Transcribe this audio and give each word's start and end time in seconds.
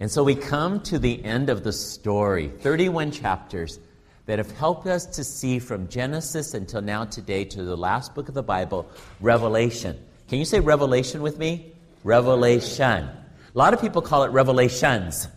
And 0.00 0.10
so 0.10 0.24
we 0.24 0.34
come 0.34 0.80
to 0.84 0.98
the 0.98 1.22
end 1.22 1.50
of 1.50 1.62
the 1.62 1.74
story 1.74 2.48
31 2.48 3.10
chapters 3.10 3.78
that 4.24 4.38
have 4.38 4.50
helped 4.52 4.86
us 4.86 5.04
to 5.04 5.22
see 5.22 5.58
from 5.58 5.88
Genesis 5.88 6.54
until 6.54 6.80
now 6.80 7.04
today 7.04 7.44
to 7.44 7.62
the 7.62 7.76
last 7.76 8.14
book 8.14 8.28
of 8.28 8.34
the 8.34 8.42
Bible, 8.42 8.88
Revelation. 9.20 10.02
Can 10.28 10.38
you 10.38 10.46
say 10.46 10.60
Revelation 10.60 11.20
with 11.20 11.38
me? 11.38 11.72
Revelation. 12.02 13.08
A 13.08 13.58
lot 13.58 13.74
of 13.74 13.80
people 13.82 14.00
call 14.00 14.22
it 14.22 14.28
Revelations, 14.28 15.28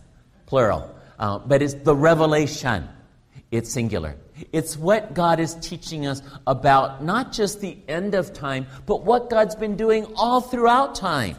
plural, 0.46 0.94
uh, 1.18 1.40
but 1.40 1.60
it's 1.60 1.74
the 1.74 1.94
revelation. 1.94 2.88
It's 3.50 3.70
singular. 3.70 4.16
It's 4.50 4.78
what 4.78 5.12
God 5.12 5.40
is 5.40 5.54
teaching 5.56 6.06
us 6.06 6.22
about 6.46 7.04
not 7.04 7.32
just 7.32 7.60
the 7.60 7.76
end 7.86 8.14
of 8.14 8.32
time, 8.32 8.66
but 8.86 9.04
what 9.04 9.28
God's 9.28 9.56
been 9.56 9.76
doing 9.76 10.06
all 10.16 10.40
throughout 10.40 10.94
time. 10.94 11.36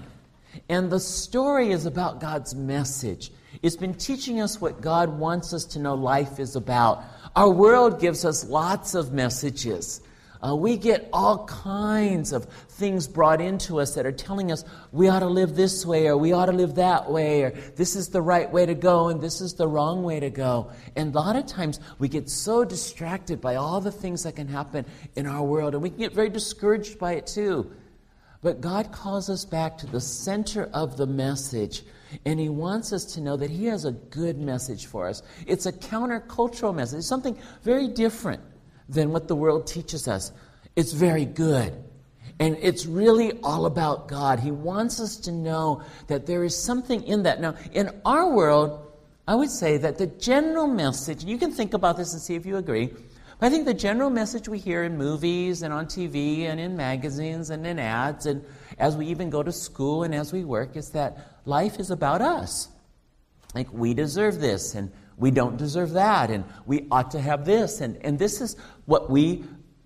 And 0.70 0.92
the 0.92 1.00
story 1.00 1.72
is 1.72 1.86
about 1.86 2.20
God's 2.20 2.56
message. 2.56 3.32
It's 3.62 3.76
been 3.76 3.94
teaching 3.94 4.42
us 4.42 4.60
what 4.60 4.82
God 4.82 5.10
wants 5.18 5.54
us 5.54 5.66
to 5.66 5.80
know 5.80 5.96
life 5.96 6.40
is 6.40 6.56
about. 6.56 7.04
Our 7.36 7.50
world 7.50 8.00
gives 8.00 8.26
us 8.26 8.46
lots 8.48 8.96
of 8.96 9.14
messages. 9.14 10.02
Uh, 10.46 10.56
we 10.56 10.78
get 10.78 11.10
all 11.12 11.46
kinds 11.46 12.32
of 12.32 12.46
things 12.46 13.08
brought 13.08 13.42
into 13.42 13.80
us 13.80 13.96
that 13.96 14.06
are 14.06 14.12
telling 14.12 14.52
us 14.52 14.64
we 14.92 15.08
ought 15.08 15.20
to 15.20 15.28
live 15.28 15.56
this 15.56 15.86
way 15.86 16.08
or 16.08 16.18
we 16.18 16.34
ought 16.34 16.48
to 16.48 16.52
live 16.52 16.76
that 16.76 17.10
way 17.10 17.44
or 17.44 17.52
this 17.76 17.96
is 17.96 18.10
the 18.10 18.22
right 18.22 18.52
way 18.52 18.66
to 18.66 18.76
go 18.76 19.08
and 19.08 19.22
this 19.22 19.42
is 19.42 19.54
the 19.54 19.68
wrong 19.68 20.04
way 20.04 20.20
to 20.20 20.30
go. 20.30 20.72
And 20.96 21.16
a 21.16 21.20
lot 21.20 21.36
of 21.36 21.48
times 21.48 21.80
we 21.98 22.10
get 22.10 22.30
so 22.30 22.64
distracted 22.64 23.42
by 23.42 23.56
all 23.56 23.82
the 23.82 23.92
things 23.92 24.24
that 24.24 24.36
can 24.36 24.48
happen 24.48 24.86
in 25.16 25.26
our 25.26 25.44
world 25.44 25.74
and 25.74 25.82
we 25.82 25.90
can 25.90 26.00
get 26.00 26.14
very 26.14 26.30
discouraged 26.30 27.00
by 27.00 27.14
it 27.14 27.26
too. 27.28 27.72
But 28.46 28.62
God 28.62 28.92
calls 28.92 29.28
us 29.28 29.44
back 29.44 29.76
to 29.80 29.88
the 29.88 30.00
center 30.00 30.70
of 30.72 30.98
the 30.98 31.08
message 31.08 31.82
and 32.26 32.40
he 32.40 32.48
wants 32.48 32.94
us 32.94 33.04
to 33.16 33.20
know 33.20 33.36
that 33.38 33.50
he 33.50 33.66
has 33.66 33.86
a 33.86 33.92
good 33.92 34.38
message 34.38 34.86
for 34.86 35.08
us. 35.08 35.24
It's 35.48 35.66
a 35.66 35.74
countercultural 35.74 36.76
message, 36.76 37.00
it's 37.00 37.08
something 37.08 37.40
very 37.64 37.88
different 37.88 38.44
than 38.88 39.10
what 39.10 39.28
the 39.28 39.36
world 39.36 39.66
teaches 39.66 40.08
us. 40.08 40.32
It's 40.76 40.94
very 40.94 41.26
good. 41.26 41.74
And 42.40 42.56
it's 42.62 42.86
really 42.86 43.32
all 43.42 43.66
about 43.66 44.08
God. 44.08 44.40
He 44.40 44.52
wants 44.52 45.00
us 45.00 45.18
to 45.22 45.32
know 45.32 45.82
that 46.06 46.28
there 46.28 46.44
is 46.44 46.56
something 46.56 47.02
in 47.02 47.24
that. 47.24 47.42
Now, 47.42 47.56
in 47.74 48.00
our 48.06 48.30
world, 48.30 48.92
I 49.28 49.34
would 49.34 49.50
say 49.50 49.78
that 49.78 49.98
the 49.98 50.06
general 50.06 50.68
message, 50.68 51.24
you 51.24 51.40
can 51.40 51.52
think 51.52 51.74
about 51.74 51.98
this 51.98 52.14
and 52.14 52.22
see 52.22 52.36
if 52.36 52.46
you 52.46 52.58
agree, 52.58 52.94
but 53.40 53.48
I 53.48 53.50
think 53.50 53.66
the 53.66 53.74
general 53.74 54.10
message 54.10 54.48
we 54.48 54.60
hear 54.60 54.84
in 54.84 54.98
movies 54.98 55.62
and 55.62 55.74
on 55.74 55.86
TV 55.88 56.42
and 56.42 56.60
in 56.60 56.76
magazines 56.76 57.50
and 57.50 57.66
in 57.66 57.80
ads 57.80 58.26
and 58.26 58.44
as 58.78 58.96
we 58.96 59.08
even 59.08 59.30
go 59.30 59.44
to 59.44 59.52
school 59.52 60.04
and 60.04 60.14
as 60.14 60.34
we 60.34 60.44
work 60.44 60.76
is 60.76 60.92
that 60.92 61.40
life 61.46 61.80
is 61.80 61.92
about 61.92 62.22
us. 62.22 62.70
Like, 63.56 63.72
we 63.72 63.94
deserve 63.94 64.42
this, 64.42 64.76
and 64.76 64.92
we 65.18 65.32
don't 65.32 65.56
deserve 65.56 65.92
that, 65.92 66.30
and 66.30 66.44
we 66.66 66.88
ought 66.92 67.12
to 67.12 67.22
have 67.22 67.46
this, 67.46 67.80
and, 67.80 67.98
and 68.04 68.20
this 68.20 68.42
is 68.42 68.58
what 68.86 69.10
we 69.10 69.46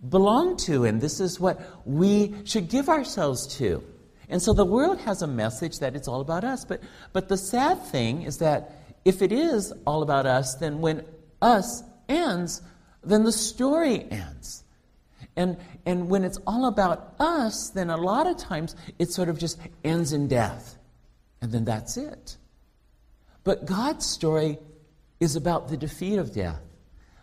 belong 0.09 0.58
to, 0.58 0.86
and 0.86 1.00
this 1.00 1.20
is 1.20 1.39
what 1.39 1.61
we 1.86 2.33
should 2.45 2.67
give 2.67 2.89
ourselves 2.89 3.45
to. 3.58 3.83
And 4.27 4.42
so 4.42 4.53
the 4.53 4.66
world 4.66 5.00
has 5.02 5.22
a 5.22 5.27
message 5.27 5.80
that 5.80 5.95
it's 5.95 6.08
all 6.08 6.22
about 6.22 6.44
us. 6.44 6.66
But, 6.66 6.81
but 7.14 7.30
the 7.30 7.38
sad 7.38 7.83
thing 7.86 8.23
is 8.23 8.38
that 8.39 8.72
if 9.05 9.22
it 9.22 9.31
is 9.31 9.72
all 9.86 10.02
about 10.02 10.25
us, 10.25 10.55
then 10.55 10.81
when 10.81 11.05
us 11.42 11.83
ends, 12.08 12.61
then 13.03 13.23
the 13.23 13.31
story 13.31 14.05
ends. 14.09 14.64
And, 15.36 15.58
and 15.86 16.09
when 16.09 16.23
it's 16.23 16.39
all 16.45 16.67
about 16.67 17.16
us, 17.19 17.69
then 17.69 17.89
a 17.89 17.97
lot 17.97 18.28
of 18.28 18.38
times 18.38 18.75
it 18.97 19.11
sort 19.11 19.30
of 19.30 19.39
just 19.39 19.59
ends 19.83 20.11
in 20.14 20.28
death 20.28 20.80
and 21.42 21.52
then 21.52 21.66
that's 21.66 21.97
it. 21.97 22.38
But 23.44 23.66
God's 23.66 24.05
story 24.05 24.58
is 25.20 25.36
about 25.36 25.70
the 25.70 25.77
defeat 25.77 26.17
of 26.17 26.33
death. 26.33 26.61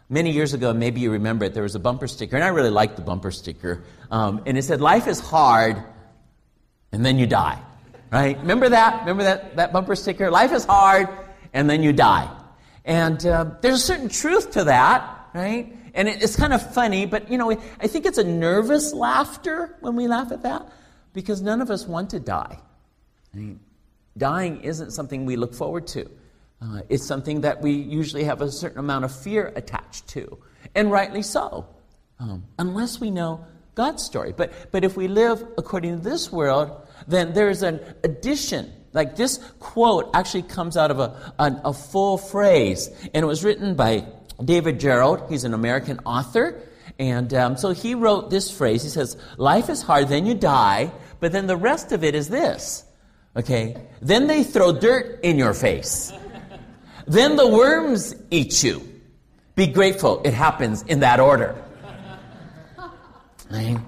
Many 0.09 0.31
years 0.31 0.55
ago, 0.55 0.73
maybe 0.73 1.01
you 1.01 1.11
remember 1.11 1.45
it, 1.45 1.55
there 1.55 1.65
was 1.65 1.75
a 1.75 1.81
bumper 1.81 2.07
sticker, 2.07 2.37
and 2.37 2.45
I 2.45 2.49
really 2.49 2.71
liked 2.71 2.97
the 2.97 3.03
bumper 3.03 3.31
sticker. 3.31 3.83
Um, 4.11 4.43
and 4.47 4.57
it 4.57 4.63
said, 4.63 4.81
Life 4.81 5.09
is 5.09 5.19
hard, 5.19 5.83
and 6.93 7.05
then 7.05 7.19
you 7.19 7.27
die. 7.27 7.61
Right? 8.13 8.39
Remember 8.39 8.69
that? 8.69 9.01
Remember 9.01 9.25
that, 9.25 9.57
that 9.57 9.73
bumper 9.73 9.97
sticker? 9.97 10.31
Life 10.31 10.53
is 10.53 10.65
hard, 10.65 11.09
and 11.53 11.69
then 11.69 11.83
you 11.83 11.93
die. 11.93 12.31
And 12.85 13.25
uh, 13.27 13.51
there's 13.61 13.75
a 13.75 13.79
certain 13.79 14.09
truth 14.09 14.53
to 14.53 14.65
that, 14.65 15.16
right? 15.37 15.77
And 15.95 16.09
it, 16.09 16.23
it's 16.23 16.37
kind 16.37 16.53
of 16.53 16.75
funny, 16.75 17.07
but 17.07 17.31
you 17.31 17.39
know, 17.39 17.51
I 17.51 17.87
think 17.87 18.07
it's 18.07 18.19
a 18.19 18.25
nervous 18.25 18.93
laughter 18.93 19.77
when 19.81 19.95
we 19.95 20.09
laugh 20.09 20.33
at 20.33 20.43
that 20.43 20.73
because 21.13 21.43
none 21.43 21.61
of 21.61 21.71
us 21.71 21.87
want 21.87 22.11
to 22.11 22.21
die. 22.21 22.59
I 23.33 23.37
mean, 23.37 23.61
Dying 24.17 24.63
isn't 24.63 24.93
something 24.93 25.27
we 25.27 25.37
look 25.37 25.55
forward 25.55 25.87
to. 25.89 26.11
Uh, 26.63 26.81
it's 26.89 27.05
something 27.05 27.43
that 27.43 27.61
we 27.61 27.73
usually 27.73 28.25
have 28.25 28.41
a 28.41 28.51
certain 28.51 28.79
amount 28.79 29.05
of 29.05 29.15
fear 29.15 29.53
attached 29.57 30.09
to, 30.09 30.39
and 30.75 30.91
rightly 30.91 31.21
so, 31.21 31.67
um, 32.19 32.45
unless 32.59 32.99
we 32.99 33.11
know 33.11 33.45
God's 33.75 34.03
story. 34.03 34.33
But, 34.35 34.73
but 34.73 34.85
if 34.85 34.97
we 34.97 35.07
live 35.07 35.47
according 35.59 35.99
to 35.99 36.03
this 36.03 36.33
world, 36.33 36.71
then 37.07 37.35
there's 37.35 37.63
an 37.63 37.81
addition. 38.05 38.73
Like 38.95 39.17
this 39.17 39.37
quote 39.61 40.09
actually 40.15 40.45
comes 40.45 40.79
out 40.79 40.91
of 40.91 40.99
a, 40.99 41.35
a, 41.39 41.61
a 41.67 41.73
full 41.75 42.17
phrase, 42.17 42.89
and 43.13 43.23
it 43.23 43.27
was 43.27 43.45
written 43.45 43.75
by 43.75 44.07
David 44.45 44.81
Gerrold. 44.81 45.29
He's 45.31 45.45
an 45.45 45.55
American 45.55 46.01
author. 46.07 46.61
And 46.99 47.33
um, 47.35 47.57
so 47.57 47.73
he 47.73 47.95
wrote 47.95 48.31
this 48.31 48.51
phrase. 48.51 48.83
He 48.83 48.89
says, 48.89 49.17
Life 49.37 49.69
is 49.69 49.83
hard, 49.83 50.09
then 50.09 50.27
you 50.27 50.35
die, 50.35 50.91
but 51.21 51.33
then 51.33 51.47
the 51.47 51.57
rest 51.57 51.93
of 51.93 52.05
it 52.05 52.15
is 52.15 52.29
this 52.29 52.87
Okay? 53.37 53.77
Then 54.01 54.27
they 54.27 54.43
throw 54.43 54.73
dirt 54.73 55.21
in 55.23 55.39
your 55.39 55.55
face. 55.55 56.13
then 57.07 57.37
the 57.37 57.47
worms 57.47 58.15
eat 58.31 58.63
you. 58.63 58.83
Be 59.55 59.67
grateful 59.67 60.23
it 60.25 60.35
happens 60.35 60.83
in 60.83 61.01
that 61.01 61.21
order. 61.21 61.55
Right? 63.51 63.79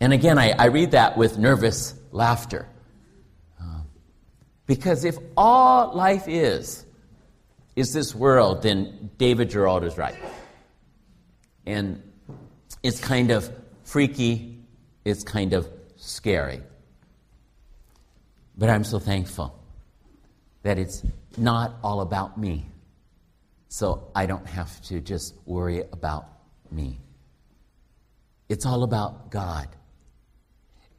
And 0.00 0.12
again, 0.12 0.38
I, 0.38 0.52
I, 0.52 0.66
read 0.66 0.92
that 0.92 1.18
with 1.18 1.36
nervous 1.36 1.94
laughter. 2.12 2.66
Uh, 3.60 3.80
because 4.66 5.04
if 5.04 5.18
all 5.36 5.94
life 5.94 6.24
is, 6.26 6.83
is 7.76 7.92
this 7.92 8.14
world, 8.14 8.62
then 8.62 9.10
David 9.18 9.50
Gerrold 9.50 9.84
is 9.84 9.98
right. 9.98 10.16
And 11.66 12.02
it's 12.82 13.00
kind 13.00 13.30
of 13.30 13.50
freaky, 13.84 14.58
it's 15.04 15.24
kind 15.24 15.52
of 15.52 15.68
scary. 15.96 16.62
But 18.56 18.70
I'm 18.70 18.84
so 18.84 18.98
thankful 18.98 19.58
that 20.62 20.78
it's 20.78 21.02
not 21.36 21.74
all 21.82 22.00
about 22.00 22.38
me. 22.38 22.66
So 23.68 24.08
I 24.14 24.26
don't 24.26 24.46
have 24.46 24.80
to 24.82 25.00
just 25.00 25.34
worry 25.46 25.82
about 25.92 26.28
me. 26.70 27.00
It's 28.48 28.66
all 28.66 28.84
about 28.84 29.30
God. 29.30 29.68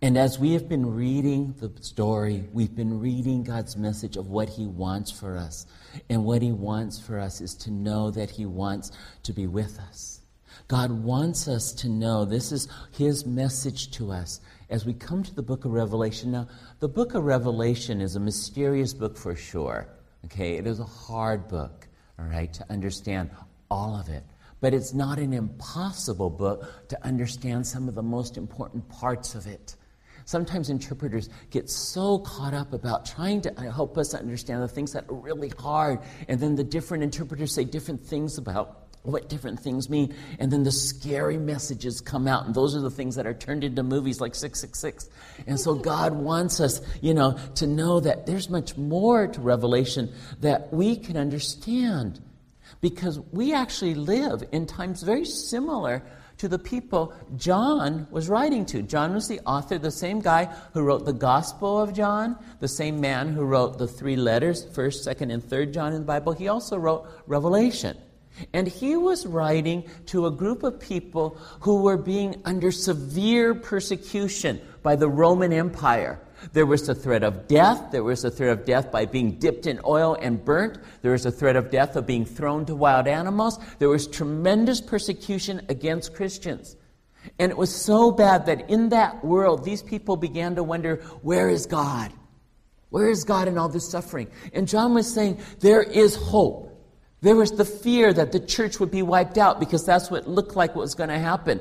And 0.06 0.20
as 0.20 0.38
we 0.38 0.54
have 0.54 0.70
been 0.70 0.86
reading 0.94 1.56
the 1.58 1.72
story, 1.82 2.44
we've 2.54 2.76
been 2.76 3.00
reading 3.00 3.42
God's 3.42 3.76
message 3.76 4.18
of 4.18 4.28
what 4.28 4.50
He 4.50 4.68
wants 4.68 5.10
for 5.10 5.36
us. 5.36 5.66
And 6.12 6.24
what 6.24 6.44
He 6.44 6.52
wants 6.52 7.00
for 7.00 7.20
us 7.20 7.42
is 7.42 7.56
to 7.56 7.72
know 7.72 8.12
that 8.12 8.30
He 8.30 8.46
wants 8.46 8.92
to 9.24 9.34
be 9.34 9.48
with 9.48 9.80
us. 9.80 10.22
God 10.68 10.92
wants 10.92 11.48
us 11.48 11.74
to 11.74 11.90
know 11.90 12.24
this 12.24 12.52
is 12.52 12.68
His 12.92 13.26
message 13.26 13.90
to 13.94 14.12
us 14.12 14.42
as 14.70 14.86
we 14.86 14.94
come 14.94 15.24
to 15.24 15.34
the 15.34 15.42
book 15.42 15.66
of 15.66 15.72
Revelation. 15.72 16.34
Now, 16.34 16.50
the 16.82 16.88
book 16.88 17.16
of 17.16 17.24
Revelation 17.24 18.00
is 18.00 18.16
a 18.16 18.20
mysterious 18.20 18.94
book 18.94 19.18
for 19.18 19.36
sure. 19.36 19.88
Okay, 20.26 20.58
it 20.58 20.68
is 20.68 20.80
a 20.80 20.86
hard 20.86 21.48
book, 21.48 21.88
all 22.20 22.26
right, 22.26 22.54
to 22.54 22.66
understand 22.72 23.32
all 23.72 24.00
of 24.00 24.10
it. 24.10 24.24
But 24.62 24.76
it's 24.76 24.94
not 24.94 25.18
an 25.18 25.34
impossible 25.34 26.30
book 26.30 26.88
to 26.90 27.04
understand 27.04 27.66
some 27.66 27.90
of 27.90 27.96
the 27.96 28.04
most 28.04 28.38
important 28.38 28.88
parts 28.88 29.34
of 29.34 29.48
it. 29.48 29.76
Sometimes 30.26 30.70
interpreters 30.70 31.30
get 31.52 31.70
so 31.70 32.20
caught 32.20 32.54
up 32.54 32.74
about 32.74 33.06
trying 33.06 33.42
to 33.42 33.60
uh, 33.60 33.72
help 33.72 33.98
us 33.98 34.14
understand 34.14 34.64
the 34.64 34.68
things 34.68 34.94
that 34.94 35.06
are 35.10 35.16
really 35.16 35.50
hard, 35.50 36.00
and 36.28 36.40
then 36.40 36.56
the 36.56 36.64
different 36.64 37.04
interpreters 37.04 37.54
say 37.54 37.64
different 37.64 38.04
things 38.04 38.38
about 38.38 38.86
what 39.04 39.30
different 39.30 39.60
things 39.60 39.88
mean. 39.88 40.16
And 40.40 40.52
then 40.52 40.64
the 40.64 40.72
scary 40.72 41.38
messages 41.38 42.02
come 42.02 42.28
out, 42.28 42.46
and 42.46 42.56
those 42.56 42.76
are 42.76 42.82
the 42.82 42.90
things 42.90 43.16
that 43.16 43.28
are 43.28 43.34
turned 43.34 43.64
into 43.64 43.84
movies 43.84 44.20
like 44.20 44.36
666. 44.36 45.10
And 45.48 45.60
so 45.60 45.76
God 45.76 46.14
wants 46.14 46.60
us, 46.60 46.82
you 47.02 47.14
know, 47.14 47.38
to 47.56 47.68
know 47.68 48.00
that 48.00 48.26
there's 48.26 48.50
much 48.50 48.76
more 48.78 49.28
to 49.28 49.42
Revelation 49.42 50.12
that 50.42 50.74
we 50.74 50.96
can 50.96 51.18
understand 51.18 52.20
because 52.82 53.20
we 53.32 53.54
actually 53.54 53.96
live 53.96 54.44
in 54.52 54.66
times 54.66 55.04
very 55.04 55.26
similar 55.26 56.04
to 56.38 56.48
the 56.48 56.60
people 56.60 57.14
John 57.38 58.08
was 58.12 58.30
writing 58.30 58.66
to. 58.68 58.82
John 58.82 59.14
was 59.14 59.28
the 59.28 59.40
author, 59.42 59.78
the 59.78 59.92
same 59.92 60.20
guy 60.20 60.46
who 60.74 60.82
wrote 60.82 61.06
the 61.06 61.14
Gospel 61.14 61.80
of 61.80 61.94
John, 61.94 62.38
the 62.60 62.68
same 62.68 63.00
man 63.00 63.30
who 63.30 63.44
wrote 63.44 63.78
the 63.78 63.88
three 63.88 64.16
letters, 64.16 64.66
1st, 64.66 65.16
2nd, 65.16 65.34
and 65.34 65.44
3rd 65.44 65.74
John 65.74 65.94
in 65.94 66.00
the 66.00 66.06
Bible. 66.06 66.34
He 66.34 66.48
also 66.48 66.78
wrote 66.78 67.08
Revelation. 67.28 67.98
And 68.54 68.68
he 68.68 68.98
was 68.98 69.26
writing 69.26 69.86
to 70.08 70.26
a 70.26 70.32
group 70.32 70.64
of 70.64 70.80
people 70.80 71.38
who 71.62 71.82
were 71.82 71.98
being 71.98 72.42
under 72.44 72.72
severe 72.72 73.56
persecution 73.56 74.60
by 74.84 74.98
the 74.98 75.08
Roman 75.08 75.54
Empire. 75.54 76.20
There 76.54 76.66
was 76.66 76.88
the 76.88 76.96
threat 76.96 77.24
of 77.24 77.48
death. 77.48 77.92
There 77.92 78.04
was 78.04 78.22
the 78.22 78.32
threat 78.32 78.52
of 78.52 78.66
death 78.66 78.92
by 78.92 79.06
being 79.06 79.40
dipped 79.40 79.66
in 79.66 79.80
oil 79.86 80.18
and 80.22 80.44
burnt. 80.44 80.78
There 81.02 81.12
was 81.12 81.24
the 81.24 81.32
threat 81.32 81.56
of 81.56 81.72
death 81.72 81.96
of 81.96 82.06
being 82.06 82.26
thrown 82.26 82.66
to 82.66 82.76
wild 82.76 83.08
animals. 83.08 83.60
There 83.80 83.90
was 83.90 84.08
tremendous 84.08 84.82
persecution 84.82 85.66
against 85.70 86.14
Christians. 86.14 86.76
And 87.40 87.52
it 87.52 87.58
was 87.58 87.74
so 87.74 88.12
bad 88.12 88.46
that 88.46 88.70
in 88.70 88.90
that 88.90 89.24
world, 89.24 89.64
these 89.64 89.82
people 89.82 90.16
began 90.18 90.56
to 90.56 90.64
wonder 90.64 90.98
where 91.22 91.50
is 91.50 91.66
God? 91.66 92.12
Where 92.90 93.10
is 93.10 93.24
God 93.24 93.48
in 93.48 93.58
all 93.58 93.70
this 93.70 93.90
suffering? 93.90 94.28
And 94.54 94.68
John 94.68 94.94
was 94.94 95.12
saying 95.12 95.40
there 95.60 95.84
is 95.84 96.16
hope. 96.16 96.72
There 97.22 97.36
was 97.36 97.52
the 97.52 97.66
fear 97.66 98.14
that 98.14 98.32
the 98.32 98.40
church 98.40 98.80
would 98.80 98.92
be 98.92 99.02
wiped 99.02 99.38
out 99.38 99.60
because 99.60 99.86
that's 99.86 100.12
what 100.12 100.28
looked 100.28 100.56
like 100.56 100.76
what 100.76 100.82
was 100.82 100.96
going 100.96 101.10
to 101.10 101.18
happen. 101.18 101.60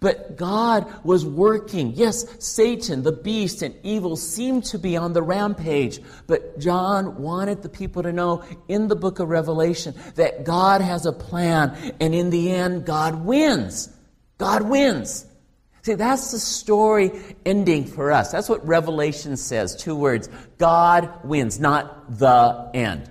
But 0.00 0.36
God 0.36 0.86
was 1.04 1.26
working. 1.26 1.92
Yes, 1.94 2.24
Satan, 2.38 3.02
the 3.02 3.12
beast, 3.12 3.62
and 3.62 3.74
evil 3.82 4.16
seemed 4.16 4.64
to 4.66 4.78
be 4.78 4.96
on 4.96 5.12
the 5.12 5.22
rampage. 5.22 6.00
But 6.26 6.58
John 6.60 7.20
wanted 7.20 7.62
the 7.62 7.68
people 7.68 8.04
to 8.04 8.12
know 8.12 8.44
in 8.68 8.86
the 8.86 8.94
book 8.94 9.18
of 9.18 9.28
Revelation 9.28 9.94
that 10.14 10.44
God 10.44 10.82
has 10.82 11.04
a 11.04 11.12
plan, 11.12 11.94
and 12.00 12.14
in 12.14 12.30
the 12.30 12.52
end, 12.52 12.86
God 12.86 13.24
wins. 13.24 13.88
God 14.38 14.62
wins. 14.62 15.26
See, 15.82 15.94
that's 15.94 16.30
the 16.30 16.38
story 16.38 17.10
ending 17.44 17.86
for 17.86 18.12
us. 18.12 18.30
That's 18.30 18.48
what 18.48 18.66
Revelation 18.66 19.36
says. 19.36 19.74
Two 19.74 19.96
words 19.96 20.28
God 20.58 21.24
wins, 21.24 21.58
not 21.58 22.18
the 22.18 22.70
end. 22.74 23.10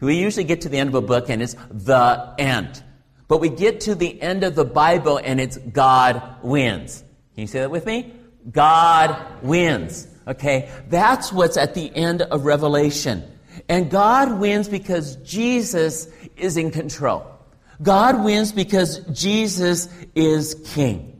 We 0.00 0.16
usually 0.16 0.44
get 0.44 0.62
to 0.62 0.68
the 0.68 0.78
end 0.78 0.88
of 0.88 0.94
a 0.96 1.00
book 1.00 1.30
and 1.30 1.40
it's 1.40 1.54
the 1.70 2.34
end. 2.38 2.82
But 3.28 3.38
we 3.38 3.48
get 3.48 3.80
to 3.82 3.94
the 3.94 4.20
end 4.20 4.44
of 4.44 4.54
the 4.54 4.64
Bible 4.64 5.18
and 5.18 5.40
it's 5.40 5.56
God 5.56 6.22
wins. 6.42 7.02
Can 7.34 7.42
you 7.42 7.46
say 7.46 7.60
that 7.60 7.70
with 7.70 7.86
me? 7.86 8.14
God 8.50 9.42
wins. 9.42 10.06
Okay? 10.26 10.70
That's 10.88 11.32
what's 11.32 11.56
at 11.56 11.74
the 11.74 11.94
end 11.94 12.22
of 12.22 12.44
Revelation. 12.44 13.24
And 13.68 13.90
God 13.90 14.38
wins 14.38 14.68
because 14.68 15.16
Jesus 15.16 16.08
is 16.36 16.56
in 16.56 16.70
control. 16.70 17.26
God 17.82 18.24
wins 18.24 18.52
because 18.52 18.98
Jesus 19.12 19.88
is 20.14 20.54
king. 20.66 21.11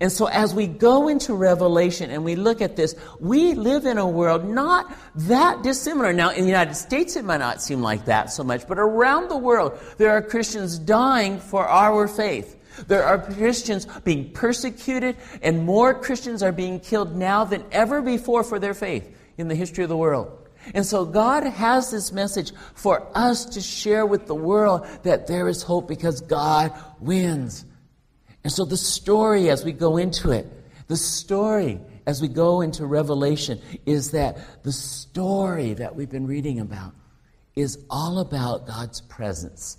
And 0.00 0.10
so 0.10 0.26
as 0.26 0.54
we 0.54 0.66
go 0.66 1.08
into 1.08 1.34
Revelation 1.34 2.10
and 2.10 2.24
we 2.24 2.36
look 2.36 2.60
at 2.60 2.76
this, 2.76 2.94
we 3.20 3.54
live 3.54 3.86
in 3.86 3.98
a 3.98 4.08
world 4.08 4.44
not 4.44 4.92
that 5.14 5.62
dissimilar. 5.62 6.12
Now, 6.12 6.30
in 6.30 6.42
the 6.42 6.50
United 6.50 6.74
States, 6.74 7.16
it 7.16 7.24
might 7.24 7.38
not 7.38 7.62
seem 7.62 7.82
like 7.82 8.06
that 8.06 8.32
so 8.32 8.44
much, 8.44 8.66
but 8.66 8.78
around 8.78 9.28
the 9.28 9.36
world, 9.36 9.78
there 9.98 10.10
are 10.10 10.22
Christians 10.22 10.78
dying 10.78 11.38
for 11.38 11.66
our 11.66 12.08
faith. 12.08 12.58
There 12.86 13.04
are 13.04 13.18
Christians 13.18 13.86
being 14.04 14.30
persecuted, 14.32 15.16
and 15.42 15.64
more 15.64 15.94
Christians 15.94 16.42
are 16.42 16.52
being 16.52 16.80
killed 16.80 17.14
now 17.14 17.44
than 17.44 17.64
ever 17.70 18.00
before 18.00 18.44
for 18.44 18.58
their 18.58 18.74
faith 18.74 19.14
in 19.36 19.48
the 19.48 19.54
history 19.54 19.84
of 19.84 19.90
the 19.90 19.96
world. 19.96 20.38
And 20.74 20.86
so 20.86 21.04
God 21.04 21.44
has 21.44 21.90
this 21.90 22.12
message 22.12 22.52
for 22.74 23.06
us 23.14 23.44
to 23.46 23.60
share 23.60 24.06
with 24.06 24.26
the 24.26 24.34
world 24.34 24.86
that 25.02 25.26
there 25.26 25.48
is 25.48 25.62
hope 25.62 25.88
because 25.88 26.20
God 26.20 26.72
wins. 27.00 27.64
And 28.44 28.52
so 28.52 28.64
the 28.64 28.76
story 28.76 29.50
as 29.50 29.64
we 29.64 29.72
go 29.72 29.96
into 29.96 30.30
it, 30.30 30.46
the 30.88 30.96
story 30.96 31.80
as 32.06 32.20
we 32.20 32.28
go 32.28 32.60
into 32.60 32.84
Revelation 32.86 33.60
is 33.86 34.10
that 34.10 34.62
the 34.64 34.72
story 34.72 35.74
that 35.74 35.94
we've 35.94 36.10
been 36.10 36.26
reading 36.26 36.60
about 36.60 36.92
is 37.54 37.78
all 37.88 38.18
about 38.18 38.66
God's 38.66 39.00
presence. 39.02 39.78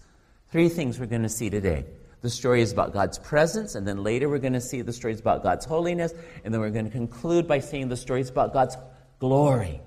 Three 0.49 0.69
things 0.69 0.99
we're 0.99 1.07
going 1.07 1.23
to 1.23 1.29
see 1.29 1.49
today. 1.49 1.85
The 2.21 2.29
story 2.29 2.61
is 2.61 2.71
about 2.71 2.93
God's 2.93 3.19
presence, 3.19 3.75
and 3.75 3.85
then 3.85 4.01
later 4.01 4.29
we're 4.29 4.37
going 4.37 4.53
to 4.53 4.61
see 4.61 4.81
the 4.81 4.93
story 4.93 5.13
is 5.13 5.19
about 5.19 5.43
God's 5.43 5.65
holiness, 5.65 6.13
and 6.45 6.53
then 6.53 6.61
we're 6.61 6.69
going 6.69 6.85
to 6.85 6.91
conclude 6.91 7.47
by 7.49 7.59
seeing 7.59 7.89
the 7.89 7.97
story 7.97 8.21
is 8.21 8.29
about 8.29 8.53
God's 8.53 8.77
glory. 9.19 9.81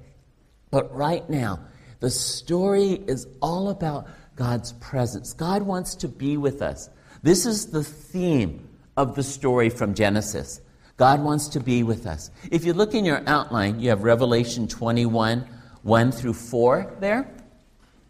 But 0.70 0.94
right 0.94 1.28
now, 1.30 1.60
the 2.00 2.10
story 2.10 2.90
is 2.92 3.26
all 3.40 3.70
about 3.70 4.08
God's 4.34 4.72
presence. 4.74 5.32
God 5.32 5.62
wants 5.62 5.94
to 5.96 6.08
be 6.08 6.36
with 6.36 6.60
us. 6.60 6.90
This 7.22 7.46
is 7.46 7.68
the 7.68 7.82
theme 7.82 8.65
of 8.96 9.14
the 9.14 9.22
story 9.22 9.70
from 9.70 9.94
Genesis. 9.94 10.60
God 10.96 11.22
wants 11.22 11.48
to 11.48 11.60
be 11.60 11.82
with 11.82 12.06
us. 12.06 12.30
If 12.50 12.64
you 12.64 12.72
look 12.72 12.94
in 12.94 13.04
your 13.04 13.22
outline, 13.26 13.80
you 13.80 13.90
have 13.90 14.02
Revelation 14.02 14.66
21, 14.66 15.46
1 15.82 16.12
through 16.12 16.32
4 16.32 16.96
there. 17.00 17.30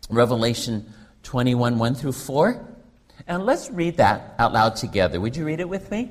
Revelation 0.09 0.93
21, 1.25 1.79
1 1.79 1.95
through 1.95 2.13
4. 2.13 2.65
And 3.27 3.45
let's 3.45 3.71
read 3.71 3.97
that 3.97 4.35
out 4.39 4.53
loud 4.53 4.77
together. 4.77 5.21
Would 5.21 5.37
you 5.37 5.45
read 5.45 5.59
it 5.59 5.69
with 5.69 5.91
me? 5.91 6.11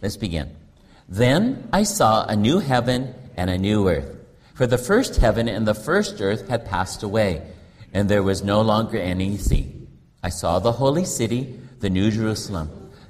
Let's 0.00 0.16
begin. 0.16 0.50
Then 1.08 1.68
I 1.72 1.82
saw 1.82 2.24
a 2.24 2.34
new 2.34 2.58
heaven 2.58 3.14
and 3.36 3.50
a 3.50 3.58
new 3.58 3.88
earth. 3.88 4.16
For 4.54 4.66
the 4.66 4.78
first 4.78 5.16
heaven 5.16 5.48
and 5.48 5.66
the 5.66 5.74
first 5.74 6.20
earth 6.20 6.48
had 6.48 6.64
passed 6.64 7.02
away, 7.02 7.42
and 7.92 8.08
there 8.08 8.22
was 8.22 8.42
no 8.42 8.62
longer 8.62 8.98
any 8.98 9.36
sea. 9.36 9.74
I 10.22 10.30
saw 10.30 10.58
the 10.58 10.72
holy 10.72 11.04
city, 11.04 11.60
the 11.80 11.90
new 11.90 12.10
Jerusalem, 12.10 12.70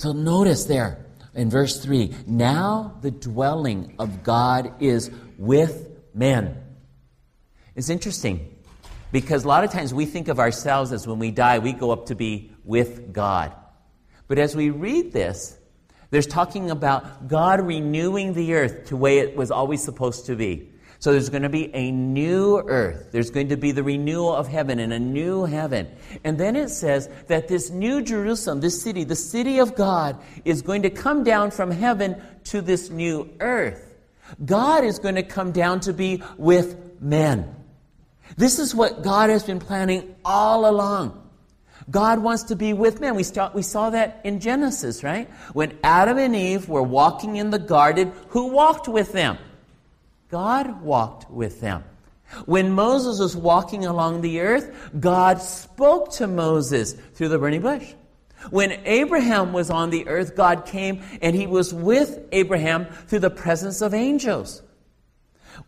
So 0.00 0.12
notice 0.12 0.64
there 0.64 1.04
in 1.34 1.50
verse 1.50 1.84
3 1.84 2.14
now 2.26 2.96
the 3.02 3.10
dwelling 3.10 3.96
of 3.98 4.22
God 4.22 4.72
is 4.80 5.10
with 5.36 5.90
men. 6.14 6.56
It's 7.76 7.90
interesting 7.90 8.56
because 9.12 9.44
a 9.44 9.48
lot 9.48 9.62
of 9.62 9.70
times 9.70 9.92
we 9.92 10.06
think 10.06 10.28
of 10.28 10.38
ourselves 10.38 10.92
as 10.92 11.06
when 11.06 11.18
we 11.18 11.30
die, 11.30 11.58
we 11.58 11.74
go 11.74 11.90
up 11.90 12.06
to 12.06 12.14
be 12.14 12.50
with 12.64 13.12
God. 13.12 13.54
But 14.26 14.38
as 14.38 14.56
we 14.56 14.70
read 14.70 15.12
this, 15.12 15.58
there's 16.08 16.26
talking 16.26 16.70
about 16.70 17.28
God 17.28 17.60
renewing 17.60 18.32
the 18.32 18.54
earth 18.54 18.84
to 18.84 18.90
the 18.90 18.96
way 18.96 19.18
it 19.18 19.36
was 19.36 19.50
always 19.50 19.84
supposed 19.84 20.24
to 20.26 20.34
be. 20.34 20.72
So 21.00 21.12
there's 21.12 21.30
going 21.30 21.44
to 21.44 21.48
be 21.48 21.74
a 21.74 21.90
new 21.90 22.58
earth. 22.58 23.08
There's 23.10 23.30
going 23.30 23.48
to 23.48 23.56
be 23.56 23.72
the 23.72 23.82
renewal 23.82 24.34
of 24.34 24.46
heaven 24.46 24.78
and 24.78 24.92
a 24.92 24.98
new 24.98 25.44
heaven. 25.46 25.88
And 26.24 26.38
then 26.38 26.56
it 26.56 26.68
says 26.68 27.08
that 27.28 27.48
this 27.48 27.70
new 27.70 28.02
Jerusalem, 28.02 28.60
this 28.60 28.82
city, 28.82 29.04
the 29.04 29.16
city 29.16 29.60
of 29.60 29.74
God, 29.74 30.20
is 30.44 30.60
going 30.60 30.82
to 30.82 30.90
come 30.90 31.24
down 31.24 31.52
from 31.52 31.70
heaven 31.70 32.20
to 32.44 32.60
this 32.60 32.90
new 32.90 33.30
earth. 33.40 33.82
God 34.44 34.84
is 34.84 34.98
going 34.98 35.14
to 35.14 35.22
come 35.22 35.52
down 35.52 35.80
to 35.80 35.94
be 35.94 36.22
with 36.36 37.00
men. 37.00 37.56
This 38.36 38.58
is 38.58 38.74
what 38.74 39.02
God 39.02 39.30
has 39.30 39.42
been 39.42 39.58
planning 39.58 40.14
all 40.22 40.68
along. 40.68 41.16
God 41.90 42.18
wants 42.18 42.44
to 42.44 42.56
be 42.56 42.74
with 42.74 43.00
men. 43.00 43.14
We, 43.14 43.22
start, 43.22 43.54
we 43.54 43.62
saw 43.62 43.88
that 43.88 44.20
in 44.22 44.38
Genesis, 44.38 45.02
right? 45.02 45.30
When 45.54 45.78
Adam 45.82 46.18
and 46.18 46.36
Eve 46.36 46.68
were 46.68 46.82
walking 46.82 47.36
in 47.36 47.48
the 47.48 47.58
garden, 47.58 48.12
who 48.28 48.48
walked 48.48 48.86
with 48.86 49.12
them? 49.12 49.38
God 50.30 50.82
walked 50.82 51.30
with 51.30 51.60
them. 51.60 51.84
When 52.46 52.70
Moses 52.72 53.18
was 53.18 53.36
walking 53.36 53.84
along 53.84 54.20
the 54.20 54.40
earth, 54.40 54.90
God 54.98 55.42
spoke 55.42 56.12
to 56.12 56.28
Moses 56.28 56.92
through 57.14 57.28
the 57.28 57.38
burning 57.38 57.62
bush. 57.62 57.94
When 58.50 58.70
Abraham 58.84 59.52
was 59.52 59.68
on 59.68 59.90
the 59.90 60.06
earth, 60.08 60.36
God 60.36 60.64
came 60.64 61.02
and 61.20 61.34
he 61.34 61.46
was 61.46 61.74
with 61.74 62.20
Abraham 62.32 62.86
through 62.86 63.18
the 63.18 63.30
presence 63.30 63.82
of 63.82 63.92
angels. 63.92 64.62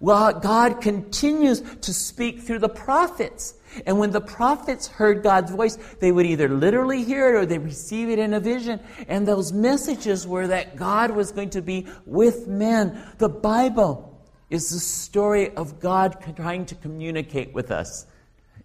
Well, 0.01 0.41
God 0.41 0.81
continues 0.81 1.61
to 1.83 1.93
speak 1.93 2.41
through 2.41 2.61
the 2.61 2.69
prophets. 2.69 3.55
And 3.87 3.99
when 3.99 4.11
the 4.11 4.21
prophets 4.21 4.87
heard 4.87 5.23
God's 5.23 5.51
voice, 5.51 5.77
they 6.01 6.13
would 6.13 6.27
either 6.27 6.49
literally 6.49 7.05
hear 7.05 7.35
it 7.35 7.39
or 7.39 7.47
they 7.47 7.59
receive 7.59 8.09
it 8.09 8.19
in 8.19 8.33
a 8.33 8.41
vision. 8.41 8.81
And 9.09 9.27
those 9.27 9.53
messages 9.53 10.27
were 10.27 10.47
that 10.47 10.77
God 10.77 11.11
was 11.11 11.33
going 11.33 11.51
to 11.51 11.63
be 11.63 11.89
with 12.07 12.47
men. 12.47 13.03
The 13.19 13.29
Bible 13.29 14.12
is 14.53 14.69
the 14.69 14.79
story 14.79 15.49
of 15.57 15.81
God 15.81 16.23
trying 16.37 16.67
to 16.67 16.75
communicate 16.75 17.55
with 17.55 17.71
us. 17.71 18.07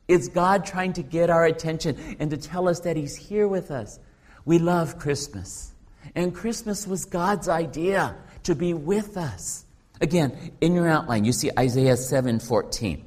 It's 0.09 0.27
God 0.27 0.65
trying 0.65 0.91
to 0.93 1.01
get 1.01 1.29
our 1.29 1.45
attention 1.45 2.17
and 2.19 2.29
to 2.29 2.37
tell 2.37 2.67
us 2.67 2.81
that 2.81 2.97
He's 2.97 3.15
here 3.15 3.47
with 3.47 3.71
us. 3.71 3.97
We 4.43 4.59
love 4.59 4.99
Christmas. 4.99 5.71
And 6.13 6.35
Christmas 6.35 6.85
was 6.85 7.05
God's 7.05 7.47
idea 7.47 8.17
to 8.43 8.53
be 8.53 8.73
with 8.73 9.15
us. 9.15 9.63
Again, 10.01 10.51
in 10.59 10.75
your 10.75 10.89
outline, 10.89 11.23
you 11.23 11.31
see 11.31 11.51
Isaiah 11.57 11.95
7 11.95 12.39
14. 12.39 13.05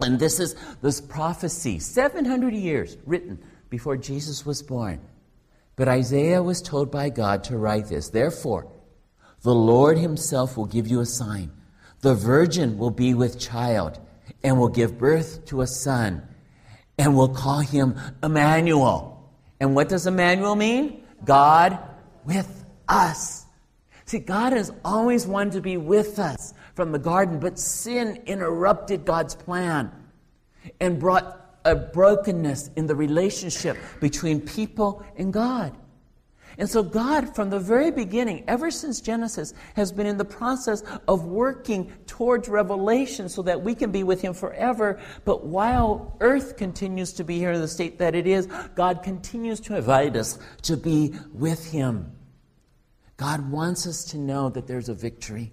And 0.00 0.18
this 0.18 0.40
is 0.40 0.56
this 0.80 1.02
prophecy, 1.02 1.78
700 1.78 2.54
years 2.54 2.96
written 3.04 3.38
before 3.68 3.98
Jesus 3.98 4.46
was 4.46 4.62
born. 4.62 5.00
But 5.76 5.88
Isaiah 5.88 6.42
was 6.42 6.62
told 6.62 6.90
by 6.90 7.10
God 7.10 7.44
to 7.44 7.58
write 7.58 7.88
this. 7.88 8.08
Therefore, 8.08 8.72
the 9.42 9.54
Lord 9.54 9.98
himself 9.98 10.56
will 10.56 10.66
give 10.66 10.88
you 10.88 11.00
a 11.00 11.06
sign. 11.06 11.52
The 12.00 12.14
virgin 12.14 12.78
will 12.78 12.90
be 12.90 13.14
with 13.14 13.38
child 13.38 13.98
and 14.42 14.58
will 14.58 14.68
give 14.68 14.98
birth 14.98 15.44
to 15.46 15.62
a 15.62 15.66
son 15.66 16.22
and 16.98 17.16
will 17.16 17.28
call 17.28 17.60
him 17.60 17.98
Emmanuel. 18.22 19.30
And 19.60 19.74
what 19.74 19.88
does 19.88 20.06
Emmanuel 20.06 20.54
mean? 20.54 21.04
God 21.24 21.78
with 22.24 22.64
us. 22.88 23.46
See, 24.04 24.18
God 24.20 24.52
has 24.52 24.72
always 24.84 25.26
wanted 25.26 25.54
to 25.54 25.60
be 25.60 25.76
with 25.76 26.18
us 26.18 26.54
from 26.74 26.92
the 26.92 26.98
garden, 26.98 27.40
but 27.40 27.58
sin 27.58 28.22
interrupted 28.26 29.04
God's 29.04 29.34
plan 29.34 29.92
and 30.80 30.98
brought 30.98 31.58
a 31.64 31.74
brokenness 31.74 32.70
in 32.76 32.86
the 32.86 32.94
relationship 32.94 33.76
between 34.00 34.40
people 34.40 35.04
and 35.16 35.32
God. 35.32 35.76
And 36.58 36.68
so, 36.68 36.82
God, 36.82 37.36
from 37.36 37.50
the 37.50 37.60
very 37.60 37.92
beginning, 37.92 38.42
ever 38.48 38.72
since 38.72 39.00
Genesis, 39.00 39.54
has 39.76 39.92
been 39.92 40.06
in 40.06 40.18
the 40.18 40.24
process 40.24 40.82
of 41.06 41.24
working 41.24 41.92
towards 42.08 42.48
revelation 42.48 43.28
so 43.28 43.42
that 43.42 43.62
we 43.62 43.76
can 43.76 43.92
be 43.92 44.02
with 44.02 44.20
Him 44.20 44.34
forever. 44.34 45.00
But 45.24 45.46
while 45.46 46.16
earth 46.18 46.56
continues 46.56 47.12
to 47.14 47.24
be 47.24 47.38
here 47.38 47.52
in 47.52 47.60
the 47.60 47.68
state 47.68 48.00
that 48.00 48.16
it 48.16 48.26
is, 48.26 48.48
God 48.74 49.04
continues 49.04 49.60
to 49.60 49.76
invite 49.76 50.16
us 50.16 50.40
to 50.62 50.76
be 50.76 51.14
with 51.32 51.70
Him. 51.70 52.10
God 53.16 53.52
wants 53.52 53.86
us 53.86 54.02
to 54.06 54.18
know 54.18 54.48
that 54.50 54.66
there's 54.66 54.88
a 54.88 54.94
victory, 54.94 55.52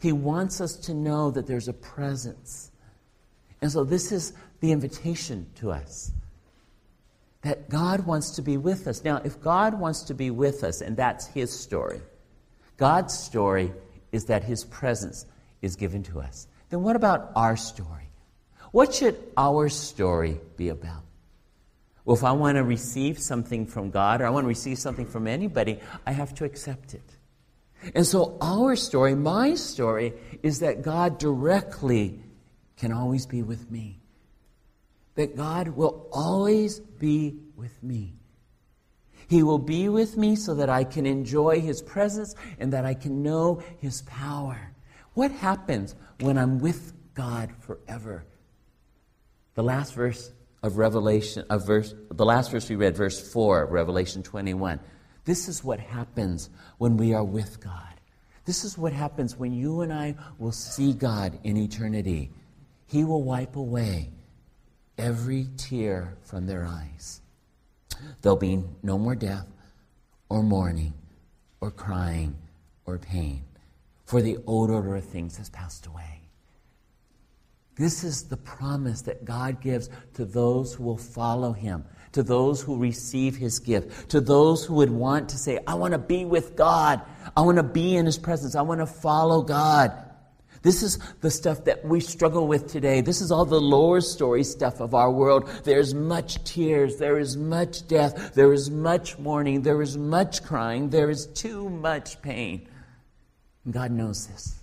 He 0.00 0.12
wants 0.12 0.60
us 0.60 0.76
to 0.76 0.92
know 0.92 1.30
that 1.30 1.46
there's 1.46 1.68
a 1.68 1.72
presence. 1.72 2.72
And 3.62 3.72
so, 3.72 3.84
this 3.84 4.12
is 4.12 4.34
the 4.60 4.70
invitation 4.70 5.46
to 5.56 5.70
us 5.70 6.12
that 7.46 7.68
God 7.68 8.06
wants 8.06 8.30
to 8.30 8.42
be 8.42 8.56
with 8.56 8.88
us. 8.88 9.04
Now, 9.04 9.20
if 9.24 9.40
God 9.40 9.78
wants 9.78 10.02
to 10.02 10.14
be 10.14 10.32
with 10.32 10.64
us, 10.64 10.80
and 10.80 10.96
that's 10.96 11.28
His 11.28 11.56
story, 11.56 12.00
God's 12.76 13.16
story 13.16 13.72
is 14.10 14.24
that 14.24 14.42
His 14.42 14.64
presence 14.64 15.26
is 15.62 15.76
given 15.76 16.02
to 16.04 16.20
us. 16.20 16.48
Then 16.70 16.82
what 16.82 16.96
about 16.96 17.30
our 17.36 17.56
story? 17.56 18.10
What 18.72 18.92
should 18.92 19.16
our 19.36 19.68
story 19.68 20.40
be 20.56 20.70
about? 20.70 21.04
Well, 22.04 22.16
if 22.16 22.24
I 22.24 22.32
want 22.32 22.56
to 22.56 22.64
receive 22.64 23.20
something 23.20 23.64
from 23.64 23.90
God 23.90 24.20
or 24.20 24.26
I 24.26 24.30
want 24.30 24.42
to 24.42 24.48
receive 24.48 24.78
something 24.78 25.06
from 25.06 25.28
anybody, 25.28 25.78
I 26.04 26.10
have 26.10 26.34
to 26.34 26.44
accept 26.44 26.94
it. 26.94 27.16
And 27.94 28.04
so, 28.04 28.38
our 28.40 28.74
story, 28.74 29.14
my 29.14 29.54
story, 29.54 30.14
is 30.42 30.58
that 30.60 30.82
God 30.82 31.18
directly 31.18 32.18
can 32.76 32.90
always 32.90 33.24
be 33.24 33.44
with 33.44 33.70
me 33.70 34.00
that 35.16 35.36
God 35.36 35.68
will 35.68 36.08
always 36.12 36.78
be 36.78 37.36
with 37.56 37.82
me. 37.82 38.14
He 39.28 39.42
will 39.42 39.58
be 39.58 39.88
with 39.88 40.16
me 40.16 40.36
so 40.36 40.54
that 40.54 40.70
I 40.70 40.84
can 40.84 41.04
enjoy 41.04 41.60
His 41.60 41.82
presence 41.82 42.34
and 42.60 42.72
that 42.72 42.84
I 42.84 42.94
can 42.94 43.22
know 43.22 43.60
His 43.78 44.02
power. 44.02 44.72
What 45.14 45.32
happens 45.32 45.96
when 46.20 46.38
I'm 46.38 46.58
with 46.58 46.92
God 47.14 47.50
forever? 47.60 48.24
The 49.54 49.64
last 49.64 49.94
verse 49.94 50.30
of 50.62 50.78
Revelation, 50.78 51.44
of 51.50 51.66
verse, 51.66 51.94
the 52.10 52.24
last 52.24 52.50
verse 52.50 52.68
we 52.68 52.76
read, 52.76 52.96
verse 52.96 53.32
4, 53.32 53.66
Revelation 53.66 54.22
21. 54.22 54.78
This 55.24 55.48
is 55.48 55.64
what 55.64 55.80
happens 55.80 56.50
when 56.78 56.96
we 56.96 57.14
are 57.14 57.24
with 57.24 57.60
God. 57.60 57.82
This 58.44 58.64
is 58.64 58.78
what 58.78 58.92
happens 58.92 59.36
when 59.36 59.52
you 59.52 59.80
and 59.80 59.92
I 59.92 60.14
will 60.38 60.52
see 60.52 60.92
God 60.92 61.38
in 61.42 61.56
eternity. 61.56 62.30
He 62.86 63.02
will 63.02 63.24
wipe 63.24 63.56
away 63.56 64.12
every 64.98 65.48
tear 65.56 66.16
from 66.22 66.46
their 66.46 66.66
eyes. 66.66 67.20
There'll 68.22 68.36
be 68.36 68.62
no 68.82 68.98
more 68.98 69.14
death, 69.14 69.46
or 70.28 70.42
mourning, 70.42 70.94
or 71.60 71.70
crying, 71.70 72.36
or 72.84 72.98
pain, 72.98 73.44
for 74.04 74.20
the 74.20 74.38
old 74.46 74.70
order 74.70 74.96
of 74.96 75.04
things 75.04 75.36
has 75.38 75.48
passed 75.48 75.86
away. 75.86 76.16
This 77.76 78.04
is 78.04 78.24
the 78.24 78.38
promise 78.38 79.02
that 79.02 79.24
God 79.24 79.60
gives 79.60 79.90
to 80.14 80.24
those 80.24 80.74
who 80.74 80.84
will 80.84 80.96
follow 80.96 81.52
Him, 81.52 81.84
to 82.12 82.22
those 82.22 82.62
who 82.62 82.78
receive 82.78 83.36
His 83.36 83.58
gift, 83.58 84.08
to 84.10 84.20
those 84.20 84.64
who 84.64 84.74
would 84.76 84.90
want 84.90 85.28
to 85.30 85.38
say, 85.38 85.58
I 85.66 85.74
want 85.74 85.92
to 85.92 85.98
be 85.98 86.24
with 86.24 86.56
God. 86.56 87.02
I 87.36 87.42
want 87.42 87.58
to 87.58 87.62
be 87.62 87.96
in 87.96 88.06
His 88.06 88.16
presence. 88.16 88.54
I 88.54 88.62
want 88.62 88.80
to 88.80 88.86
follow 88.86 89.42
God. 89.42 89.92
This 90.66 90.82
is 90.82 90.98
the 91.20 91.30
stuff 91.30 91.62
that 91.66 91.84
we 91.84 92.00
struggle 92.00 92.48
with 92.48 92.66
today. 92.66 93.00
This 93.00 93.20
is 93.20 93.30
all 93.30 93.44
the 93.44 93.60
lower 93.60 94.00
story 94.00 94.42
stuff 94.42 94.80
of 94.80 94.96
our 94.96 95.12
world. 95.12 95.48
There's 95.62 95.94
much 95.94 96.42
tears. 96.42 96.96
There 96.96 97.20
is 97.20 97.36
much 97.36 97.86
death. 97.86 98.34
There 98.34 98.52
is 98.52 98.68
much 98.68 99.16
mourning. 99.16 99.62
There 99.62 99.80
is 99.80 99.96
much 99.96 100.42
crying. 100.42 100.90
There 100.90 101.08
is 101.08 101.28
too 101.28 101.70
much 101.70 102.20
pain. 102.20 102.68
And 103.64 103.74
God 103.74 103.92
knows 103.92 104.26
this. 104.26 104.60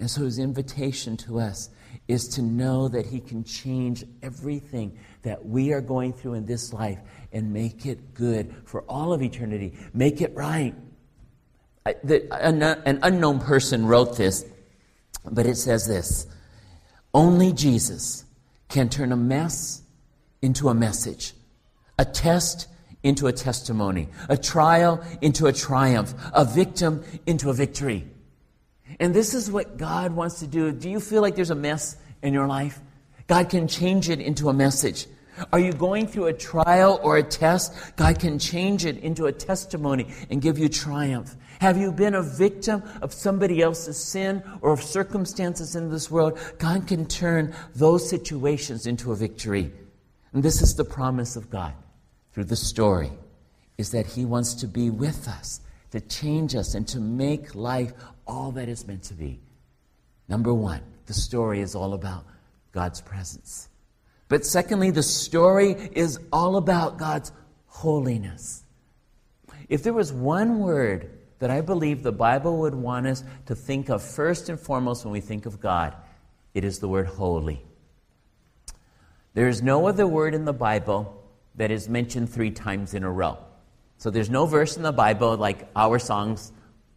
And 0.00 0.10
so 0.10 0.24
his 0.24 0.40
invitation 0.40 1.16
to 1.18 1.38
us 1.38 1.70
is 2.08 2.26
to 2.30 2.42
know 2.42 2.88
that 2.88 3.06
he 3.06 3.20
can 3.20 3.44
change 3.44 4.02
everything 4.24 4.98
that 5.22 5.46
we 5.46 5.72
are 5.72 5.80
going 5.80 6.14
through 6.14 6.34
in 6.34 6.46
this 6.46 6.72
life 6.72 6.98
and 7.32 7.52
make 7.52 7.86
it 7.86 8.12
good 8.14 8.52
for 8.64 8.82
all 8.88 9.12
of 9.12 9.22
eternity. 9.22 9.78
Make 9.94 10.20
it 10.20 10.34
right. 10.34 10.74
I, 11.86 11.94
the, 12.02 12.26
an, 12.44 12.60
an 12.64 12.98
unknown 13.04 13.38
person 13.38 13.86
wrote 13.86 14.16
this 14.16 14.46
but 15.30 15.46
it 15.46 15.56
says 15.56 15.86
this 15.86 16.26
only 17.14 17.52
Jesus 17.52 18.24
can 18.68 18.88
turn 18.88 19.12
a 19.12 19.16
mess 19.16 19.82
into 20.40 20.68
a 20.68 20.74
message, 20.74 21.34
a 21.98 22.04
test 22.04 22.68
into 23.02 23.26
a 23.26 23.32
testimony, 23.32 24.08
a 24.28 24.36
trial 24.36 25.04
into 25.20 25.46
a 25.46 25.52
triumph, 25.52 26.14
a 26.32 26.44
victim 26.44 27.04
into 27.26 27.50
a 27.50 27.52
victory. 27.52 28.06
And 29.00 29.14
this 29.14 29.34
is 29.34 29.50
what 29.50 29.76
God 29.76 30.12
wants 30.12 30.40
to 30.40 30.46
do. 30.46 30.72
Do 30.72 30.88
you 30.88 31.00
feel 31.00 31.22
like 31.22 31.34
there's 31.34 31.50
a 31.50 31.54
mess 31.54 31.96
in 32.22 32.32
your 32.32 32.46
life? 32.46 32.80
God 33.26 33.48
can 33.48 33.68
change 33.68 34.08
it 34.08 34.20
into 34.20 34.48
a 34.48 34.52
message. 34.52 35.06
Are 35.52 35.58
you 35.58 35.72
going 35.72 36.06
through 36.06 36.26
a 36.26 36.32
trial 36.32 37.00
or 37.02 37.16
a 37.16 37.22
test? 37.22 37.96
God 37.96 38.18
can 38.18 38.38
change 38.38 38.84
it 38.84 38.98
into 38.98 39.26
a 39.26 39.32
testimony 39.32 40.12
and 40.30 40.42
give 40.42 40.58
you 40.58 40.68
triumph. 40.68 41.34
Have 41.60 41.78
you 41.78 41.92
been 41.92 42.14
a 42.14 42.22
victim 42.22 42.82
of 43.00 43.12
somebody 43.12 43.62
else's 43.62 43.96
sin 43.96 44.42
or 44.60 44.72
of 44.72 44.82
circumstances 44.82 45.76
in 45.76 45.90
this 45.90 46.10
world? 46.10 46.38
God 46.58 46.86
can 46.86 47.06
turn 47.06 47.54
those 47.74 48.08
situations 48.08 48.86
into 48.86 49.12
a 49.12 49.16
victory. 49.16 49.72
And 50.32 50.42
this 50.42 50.60
is 50.60 50.74
the 50.74 50.84
promise 50.84 51.36
of 51.36 51.50
God 51.50 51.74
through 52.32 52.44
the 52.44 52.56
story 52.56 53.12
is 53.78 53.90
that 53.90 54.06
he 54.06 54.24
wants 54.24 54.54
to 54.54 54.66
be 54.66 54.90
with 54.90 55.28
us, 55.28 55.60
to 55.92 56.00
change 56.00 56.54
us 56.54 56.74
and 56.74 56.86
to 56.88 57.00
make 57.00 57.54
life 57.54 57.92
all 58.26 58.52
that 58.52 58.68
it's 58.68 58.86
meant 58.86 59.02
to 59.04 59.14
be. 59.14 59.40
Number 60.28 60.52
1, 60.52 60.80
the 61.06 61.14
story 61.14 61.60
is 61.60 61.74
all 61.74 61.94
about 61.94 62.24
God's 62.72 63.00
presence. 63.00 63.68
But 64.32 64.46
secondly, 64.46 64.90
the 64.90 65.02
story 65.02 65.76
is 65.92 66.18
all 66.32 66.56
about 66.56 66.96
God's 66.96 67.32
holiness. 67.66 68.64
If 69.68 69.82
there 69.82 69.92
was 69.92 70.10
one 70.10 70.60
word 70.60 71.10
that 71.40 71.50
I 71.50 71.60
believe 71.60 72.02
the 72.02 72.12
Bible 72.12 72.56
would 72.60 72.74
want 72.74 73.06
us 73.06 73.24
to 73.44 73.54
think 73.54 73.90
of 73.90 74.02
first 74.02 74.48
and 74.48 74.58
foremost 74.58 75.04
when 75.04 75.12
we 75.12 75.20
think 75.20 75.44
of 75.44 75.60
God. 75.60 75.94
It 76.54 76.64
is 76.64 76.78
the 76.78 76.88
word 76.88 77.08
holy. 77.08 77.62
There 79.34 79.48
is 79.48 79.60
no 79.60 79.86
other 79.86 80.06
word 80.06 80.32
in 80.32 80.46
the 80.46 80.54
Bible 80.54 81.22
that 81.56 81.70
is 81.70 81.86
mentioned 81.86 82.30
three 82.30 82.52
times 82.52 82.94
in 82.94 83.04
a 83.04 83.10
row. 83.10 83.36
So 83.98 84.08
there's 84.08 84.30
no 84.30 84.46
verse 84.46 84.78
in 84.78 84.82
the 84.82 84.92
Bible 84.92 85.36
like 85.36 85.68
our 85.76 85.98
songs, 85.98 86.52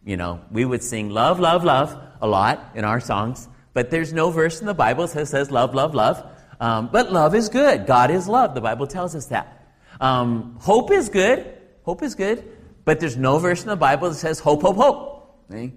you 0.06 0.16
know, 0.16 0.40
we 0.50 0.64
would 0.64 0.82
sing 0.82 1.10
love, 1.10 1.38
love, 1.38 1.64
love 1.64 2.00
a 2.22 2.26
lot 2.26 2.70
in 2.74 2.86
our 2.86 2.98
songs, 2.98 3.46
but 3.74 3.90
there's 3.90 4.14
no 4.14 4.30
verse 4.30 4.60
in 4.60 4.66
the 4.66 4.72
Bible 4.72 5.06
that 5.06 5.28
says 5.28 5.50
love, 5.50 5.74
love, 5.74 5.94
love. 5.94 6.24
Um, 6.60 6.88
but 6.90 7.12
love 7.12 7.34
is 7.34 7.48
good. 7.48 7.86
God 7.86 8.10
is 8.10 8.28
love. 8.28 8.54
The 8.54 8.60
Bible 8.60 8.86
tells 8.86 9.14
us 9.14 9.26
that. 9.26 9.74
Um, 10.00 10.56
hope 10.60 10.90
is 10.90 11.08
good. 11.08 11.52
Hope 11.82 12.02
is 12.02 12.14
good. 12.14 12.44
But 12.84 13.00
there's 13.00 13.16
no 13.16 13.38
verse 13.38 13.62
in 13.62 13.68
the 13.68 13.76
Bible 13.76 14.08
that 14.08 14.16
says 14.16 14.38
hope, 14.38 14.62
hope, 14.62 14.76
hope. 14.76 15.44
Okay? 15.50 15.72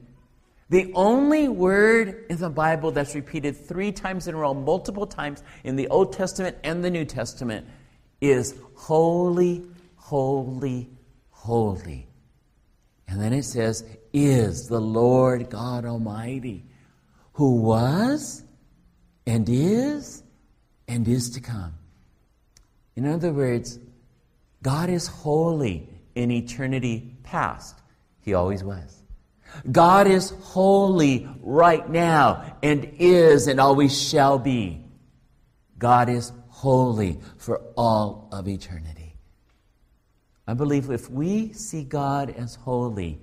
The 0.70 0.92
only 0.94 1.48
word 1.48 2.26
in 2.30 2.38
the 2.38 2.50
Bible 2.50 2.92
that's 2.92 3.16
repeated 3.16 3.58
three 3.58 3.92
times 3.92 4.28
in 4.28 4.36
a 4.36 4.38
row, 4.38 4.54
multiple 4.54 5.08
times 5.08 5.44
in 5.64 5.76
the 5.76 5.88
Old 5.88 6.14
Testament 6.14 6.58
and 6.64 6.84
the 6.84 6.92
New 6.92 7.06
Testament, 7.06 7.68
is 8.22 8.56
holy, 8.76 9.66
holy, 9.96 10.90
holy. 11.32 12.08
And 13.08 13.20
then 13.20 13.34
it 13.34 13.44
says, 13.44 13.84
is 14.14 14.68
the 14.68 14.80
Lord 14.80 15.50
God 15.50 15.86
Almighty, 15.86 16.66
who 17.34 17.56
was 17.62 18.44
and 19.26 19.50
is 19.50 20.24
and 20.90 21.08
is 21.08 21.30
to 21.30 21.40
come. 21.40 21.76
In 22.96 23.06
other 23.06 23.32
words, 23.32 23.80
God 24.62 24.90
is 24.90 25.08
holy 25.08 25.88
in 26.16 26.32
eternity 26.32 27.16
past. 27.24 27.80
He 28.22 28.34
always 28.34 28.64
was. 28.64 29.04
God 29.72 30.08
is 30.08 30.32
holy 30.42 31.30
right 31.42 31.90
now 31.90 32.58
and 32.62 32.92
is 33.00 33.48
and 33.48 33.60
always 33.60 34.00
shall 34.00 34.38
be. 34.38 34.84
God 35.78 36.10
is 36.10 36.34
holy 36.50 37.20
for 37.38 37.62
all 37.78 38.28
of 38.32 38.48
eternity. 38.48 39.16
I 40.48 40.56
believe 40.56 40.90
if 40.90 41.10
we 41.10 41.54
see 41.54 41.84
God 41.84 42.32
as 42.32 42.56
holy, 42.56 43.20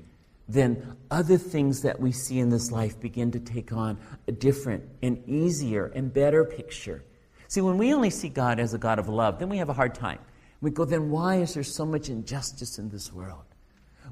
then 0.48 0.96
other 1.10 1.36
things 1.36 1.82
that 1.82 2.00
we 2.00 2.12
see 2.12 2.38
in 2.38 2.50
this 2.50 2.70
life 2.70 2.98
begin 3.00 3.32
to 3.32 3.40
take 3.40 3.72
on 3.72 3.98
a 4.28 4.32
different 4.32 4.84
and 5.02 5.22
easier 5.28 5.86
and 5.86 6.12
better 6.12 6.44
picture. 6.44 7.02
See, 7.48 7.60
when 7.60 7.78
we 7.78 7.94
only 7.94 8.10
see 8.10 8.28
God 8.28 8.58
as 8.58 8.74
a 8.74 8.78
God 8.78 8.98
of 8.98 9.08
love, 9.08 9.38
then 9.38 9.48
we 9.48 9.58
have 9.58 9.68
a 9.68 9.72
hard 9.72 9.94
time. 9.94 10.18
We 10.60 10.70
go, 10.70 10.84
then 10.84 11.10
why 11.10 11.36
is 11.36 11.54
there 11.54 11.62
so 11.62 11.84
much 11.84 12.08
injustice 12.08 12.78
in 12.78 12.88
this 12.88 13.12
world? 13.12 13.44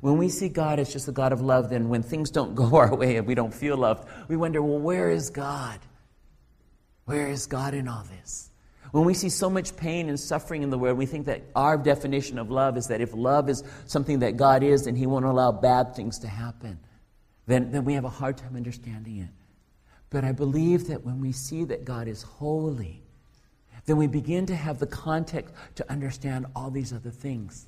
When 0.00 0.18
we 0.18 0.28
see 0.28 0.48
God 0.48 0.78
as 0.78 0.92
just 0.92 1.08
a 1.08 1.12
God 1.12 1.32
of 1.32 1.40
love, 1.40 1.70
then 1.70 1.88
when 1.88 2.02
things 2.02 2.30
don't 2.30 2.54
go 2.54 2.74
our 2.76 2.94
way 2.94 3.16
and 3.16 3.26
we 3.26 3.34
don't 3.34 3.54
feel 3.54 3.76
loved, 3.76 4.08
we 4.28 4.36
wonder, 4.36 4.62
well, 4.62 4.78
where 4.78 5.10
is 5.10 5.30
God? 5.30 5.80
Where 7.06 7.28
is 7.28 7.46
God 7.46 7.74
in 7.74 7.88
all 7.88 8.04
this? 8.20 8.50
When 8.92 9.04
we 9.04 9.14
see 9.14 9.28
so 9.28 9.50
much 9.50 9.76
pain 9.76 10.08
and 10.08 10.18
suffering 10.18 10.62
in 10.62 10.70
the 10.70 10.78
world, 10.78 10.96
we 10.96 11.06
think 11.06 11.26
that 11.26 11.42
our 11.56 11.76
definition 11.76 12.38
of 12.38 12.50
love 12.50 12.76
is 12.76 12.86
that 12.88 13.00
if 13.00 13.12
love 13.12 13.48
is 13.48 13.64
something 13.86 14.20
that 14.20 14.36
God 14.36 14.62
is, 14.62 14.84
then 14.84 14.94
He 14.94 15.06
won't 15.06 15.24
allow 15.24 15.50
bad 15.50 15.96
things 15.96 16.20
to 16.20 16.28
happen. 16.28 16.78
Then, 17.46 17.72
then 17.72 17.84
we 17.84 17.94
have 17.94 18.04
a 18.04 18.10
hard 18.10 18.36
time 18.36 18.56
understanding 18.56 19.18
it. 19.18 19.30
But 20.10 20.24
I 20.24 20.32
believe 20.32 20.86
that 20.88 21.04
when 21.04 21.20
we 21.20 21.32
see 21.32 21.64
that 21.64 21.84
God 21.84 22.06
is 22.06 22.22
holy, 22.22 23.03
then 23.86 23.96
we 23.96 24.06
begin 24.06 24.46
to 24.46 24.56
have 24.56 24.78
the 24.78 24.86
context 24.86 25.54
to 25.76 25.90
understand 25.90 26.46
all 26.56 26.70
these 26.70 26.92
other 26.92 27.10
things. 27.10 27.66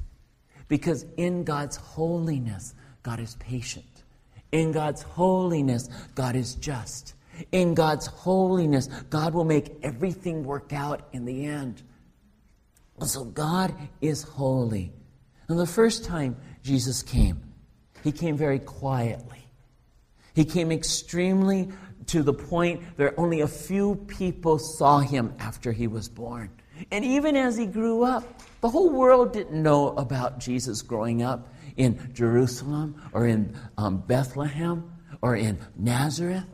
Because 0.69 1.05
in 1.17 1.45
God's 1.45 1.77
holiness, 1.77 2.75
God 3.03 3.21
is 3.21 3.37
patient. 3.37 3.85
In 4.53 4.73
God's 4.73 5.03
holiness, 5.03 5.89
God 6.15 6.35
is 6.35 6.55
just. 6.55 7.15
In 7.53 7.75
God's 7.75 8.07
holiness, 8.07 8.87
God 9.11 9.35
will 9.35 9.45
make 9.45 9.77
everything 9.83 10.45
work 10.45 10.73
out 10.73 11.09
in 11.13 11.25
the 11.25 11.45
end. 11.45 11.83
So 13.05 13.25
God 13.25 13.75
is 14.01 14.23
holy. 14.23 14.93
And 15.49 15.59
the 15.59 15.67
first 15.67 16.05
time 16.05 16.37
Jesus 16.63 17.03
came, 17.03 17.43
he 18.03 18.11
came 18.11 18.37
very 18.37 18.59
quietly. 18.59 19.47
He 20.35 20.45
came 20.45 20.73
extremely 20.73 21.69
to 22.07 22.23
the 22.23 22.33
point 22.33 22.83
that 22.97 23.15
only 23.17 23.41
a 23.41 23.49
few 23.49 23.97
people 24.07 24.59
saw 24.59 25.01
him 25.01 25.35
after 25.39 25.73
he 25.73 25.87
was 25.87 26.09
born. 26.09 26.51
And 26.91 27.05
even 27.05 27.37
as 27.37 27.57
he 27.57 27.67
grew 27.67 28.03
up, 28.03 28.43
the 28.61 28.69
whole 28.69 28.91
world 28.91 29.33
didn't 29.33 29.63
know 29.63 29.89
about 29.97 30.39
Jesus 30.39 30.83
growing 30.83 31.23
up 31.23 31.55
in 31.77 32.11
Jerusalem 32.13 33.01
or 33.13 33.27
in 33.27 33.57
um, 33.79 33.99
Bethlehem 33.99 34.91
or 35.23 35.37
in 35.37 35.59
Nazareth. 35.77 36.45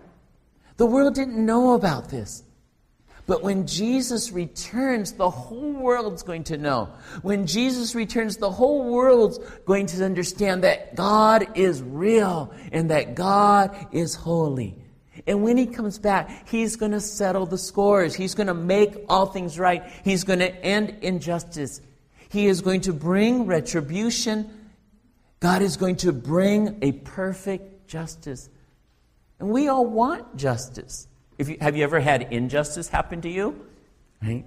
The 0.76 0.86
world 0.86 1.14
didn't 1.14 1.44
know 1.44 1.74
about 1.74 2.08
this. 2.08 2.44
But 3.26 3.42
when 3.42 3.66
Jesus 3.66 4.32
returns, 4.32 5.12
the 5.12 5.30
whole 5.30 5.72
world's 5.72 6.24
going 6.24 6.44
to 6.44 6.58
know. 6.58 6.90
When 7.22 7.46
Jesus 7.46 7.94
returns, 7.94 8.36
the 8.36 8.50
whole 8.50 8.90
world's 8.90 9.38
going 9.64 9.86
to 9.86 10.04
understand 10.04 10.64
that 10.64 10.96
God 10.96 11.56
is 11.56 11.82
real 11.82 12.52
and 12.72 12.90
that 12.90 13.14
God 13.14 13.86
is 13.92 14.16
holy. 14.16 14.76
And 15.26 15.42
when 15.42 15.56
he 15.56 15.66
comes 15.66 15.98
back, 15.98 16.48
he's 16.48 16.76
going 16.76 16.92
to 16.92 17.00
settle 17.00 17.46
the 17.46 17.58
scores. 17.58 18.14
He's 18.14 18.34
going 18.34 18.48
to 18.48 18.54
make 18.54 18.96
all 19.08 19.26
things 19.26 19.58
right. 19.58 19.84
He's 20.04 20.24
going 20.24 20.40
to 20.40 20.52
end 20.64 20.98
injustice. 21.02 21.80
He 22.28 22.46
is 22.46 22.60
going 22.60 22.80
to 22.82 22.92
bring 22.92 23.46
retribution. 23.46 24.50
God 25.40 25.62
is 25.62 25.76
going 25.76 25.96
to 25.96 26.12
bring 26.12 26.78
a 26.82 26.92
perfect 26.92 27.86
justice. 27.88 28.48
And 29.38 29.50
we 29.50 29.68
all 29.68 29.86
want 29.86 30.36
justice. 30.36 31.08
If 31.38 31.48
you, 31.48 31.56
have 31.60 31.76
you 31.76 31.84
ever 31.84 32.00
had 32.00 32.32
injustice 32.32 32.88
happen 32.88 33.20
to 33.22 33.28
you? 33.28 33.66
Right? 34.22 34.44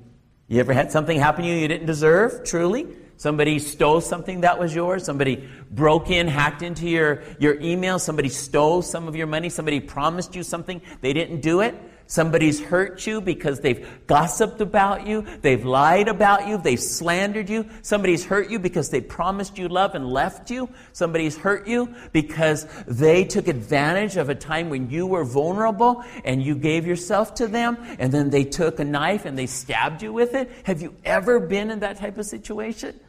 You 0.48 0.60
ever 0.60 0.74
had 0.74 0.92
something 0.92 1.20
happen 1.20 1.44
to 1.44 1.50
you 1.50 1.56
you 1.56 1.68
didn't 1.68 1.88
deserve, 1.88 2.44
truly? 2.44 2.88
Somebody 3.18 3.60
stole 3.60 4.02
something 4.02 4.42
that 4.42 4.60
was 4.60 4.76
yours. 4.76 5.06
Somebody 5.06 5.48
broke 5.72 6.10
in, 6.10 6.28
hacked 6.28 6.62
into 6.62 6.88
your, 6.88 7.24
your 7.40 7.60
email. 7.62 7.98
Somebody 7.98 8.30
stole 8.30 8.82
some 8.82 9.08
of 9.08 9.16
your 9.16 9.28
money. 9.28 9.50
Somebody 9.50 9.80
promised 9.80 10.36
you 10.36 10.44
something. 10.44 10.82
They 11.02 11.14
didn't 11.14 11.42
do 11.42 11.62
it. 11.62 11.76
Somebody's 12.08 12.62
hurt 12.62 13.08
you 13.08 13.20
because 13.20 13.62
they've 13.62 13.88
gossiped 14.06 14.62
about 14.62 15.08
you. 15.08 15.26
They've 15.42 15.66
lied 15.66 16.08
about 16.08 16.48
you. 16.48 16.58
They've 16.58 16.80
slandered 16.80 17.50
you. 17.50 17.68
Somebody's 17.82 18.24
hurt 18.26 18.50
you 18.50 18.60
because 18.60 18.90
they 18.90 19.02
promised 19.02 19.58
you 19.58 19.68
love 19.68 19.96
and 19.96 20.08
left 20.08 20.52
you. 20.52 20.70
Somebody's 20.94 21.36
hurt 21.36 21.68
you 21.68 21.96
because 22.12 22.68
they 22.88 23.24
took 23.24 23.48
advantage 23.48 24.18
of 24.18 24.30
a 24.30 24.36
time 24.36 24.70
when 24.70 24.90
you 24.90 25.08
were 25.08 25.24
vulnerable 25.24 26.04
and 26.24 26.44
you 26.44 26.56
gave 26.56 26.86
yourself 26.86 27.34
to 27.36 27.48
them 27.48 27.78
and 27.98 28.12
then 28.12 28.30
they 28.30 28.44
took 28.44 28.80
a 28.80 28.86
knife 28.86 29.26
and 29.26 29.38
they 29.38 29.48
stabbed 29.48 30.04
you 30.04 30.14
with 30.14 30.36
it. 30.36 30.52
Have 30.64 30.82
you 30.84 30.96
ever 31.04 31.40
been 31.40 31.72
in 31.72 31.80
that 31.80 31.98
type 31.98 32.20
of 32.20 32.26
situation? 32.26 33.00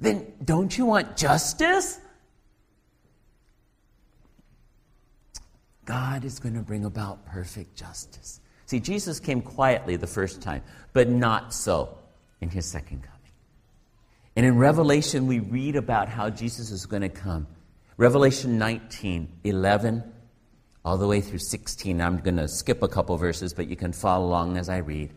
Then 0.00 0.32
don't 0.44 0.76
you 0.76 0.86
want 0.86 1.16
justice? 1.16 2.00
God 5.88 6.26
is 6.26 6.38
going 6.38 6.54
to 6.54 6.60
bring 6.60 6.84
about 6.84 7.24
perfect 7.24 7.74
justice. 7.74 8.40
See, 8.66 8.78
Jesus 8.78 9.18
came 9.20 9.40
quietly 9.40 9.96
the 9.96 10.06
first 10.06 10.42
time, 10.42 10.62
but 10.92 11.08
not 11.08 11.54
so 11.54 11.96
in 12.42 12.50
his 12.50 12.66
second 12.66 13.02
coming. 13.02 13.32
And 14.36 14.44
in 14.44 14.58
Revelation, 14.58 15.26
we 15.26 15.38
read 15.38 15.76
about 15.76 16.10
how 16.10 16.28
Jesus 16.28 16.70
is 16.70 16.84
going 16.84 17.00
to 17.00 17.08
come. 17.08 17.46
Revelation 17.96 18.58
19, 18.58 19.32
11, 19.44 20.04
all 20.84 20.98
the 20.98 21.06
way 21.06 21.22
through 21.22 21.38
16. 21.38 22.02
I'm 22.02 22.18
going 22.18 22.36
to 22.36 22.48
skip 22.48 22.82
a 22.82 22.88
couple 22.88 23.16
verses, 23.16 23.54
but 23.54 23.68
you 23.68 23.74
can 23.74 23.94
follow 23.94 24.26
along 24.26 24.58
as 24.58 24.68
I 24.68 24.76
read. 24.78 25.10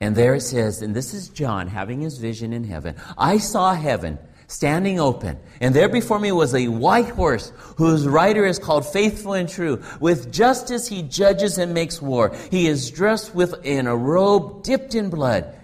And 0.00 0.16
there 0.16 0.34
it 0.34 0.40
says, 0.40 0.82
and 0.82 0.92
this 0.92 1.14
is 1.14 1.28
John 1.28 1.68
having 1.68 2.00
his 2.00 2.18
vision 2.18 2.52
in 2.52 2.64
heaven. 2.64 2.96
I 3.16 3.38
saw 3.38 3.74
heaven 3.74 4.18
standing 4.50 4.98
open. 4.98 5.38
And 5.60 5.74
there 5.74 5.88
before 5.88 6.18
me 6.18 6.32
was 6.32 6.54
a 6.54 6.68
white 6.68 7.10
horse, 7.10 7.52
whose 7.76 8.06
rider 8.06 8.44
is 8.44 8.58
called 8.58 8.84
Faithful 8.84 9.34
and 9.34 9.48
True. 9.48 9.80
With 10.00 10.32
justice 10.32 10.88
he 10.88 11.02
judges 11.02 11.56
and 11.56 11.72
makes 11.72 12.02
war. 12.02 12.34
He 12.50 12.66
is 12.66 12.90
dressed 12.90 13.34
with 13.34 13.64
in 13.64 13.86
a 13.86 13.96
robe 13.96 14.64
dipped 14.64 14.94
in 14.94 15.08
blood, 15.08 15.54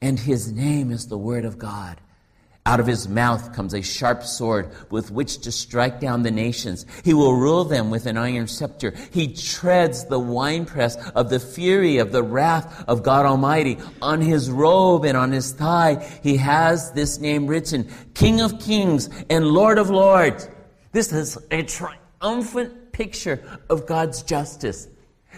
and 0.00 0.18
his 0.18 0.52
name 0.52 0.92
is 0.92 1.08
the 1.08 1.18
Word 1.18 1.44
of 1.44 1.58
God. 1.58 2.00
Out 2.66 2.78
of 2.78 2.86
his 2.86 3.08
mouth 3.08 3.54
comes 3.54 3.72
a 3.72 3.80
sharp 3.80 4.22
sword 4.22 4.70
with 4.90 5.10
which 5.10 5.38
to 5.40 5.52
strike 5.52 5.98
down 5.98 6.22
the 6.22 6.30
nations. 6.30 6.84
He 7.02 7.14
will 7.14 7.34
rule 7.34 7.64
them 7.64 7.90
with 7.90 8.04
an 8.04 8.18
iron 8.18 8.46
scepter. 8.48 8.92
He 9.12 9.32
treads 9.32 10.04
the 10.04 10.18
winepress 10.18 10.96
of 11.14 11.30
the 11.30 11.40
fury 11.40 11.96
of 11.98 12.12
the 12.12 12.22
wrath 12.22 12.84
of 12.86 13.02
God 13.02 13.24
Almighty. 13.24 13.78
On 14.02 14.20
his 14.20 14.50
robe 14.50 15.06
and 15.06 15.16
on 15.16 15.32
his 15.32 15.52
thigh, 15.52 16.06
he 16.22 16.36
has 16.36 16.92
this 16.92 17.18
name 17.18 17.46
written, 17.46 17.88
King 18.12 18.42
of 18.42 18.60
Kings 18.60 19.08
and 19.30 19.46
Lord 19.46 19.78
of 19.78 19.88
Lords. 19.88 20.48
This 20.92 21.12
is 21.12 21.38
a 21.50 21.62
triumphant 21.62 22.92
picture 22.92 23.42
of 23.70 23.86
God's 23.86 24.22
justice. 24.22 24.86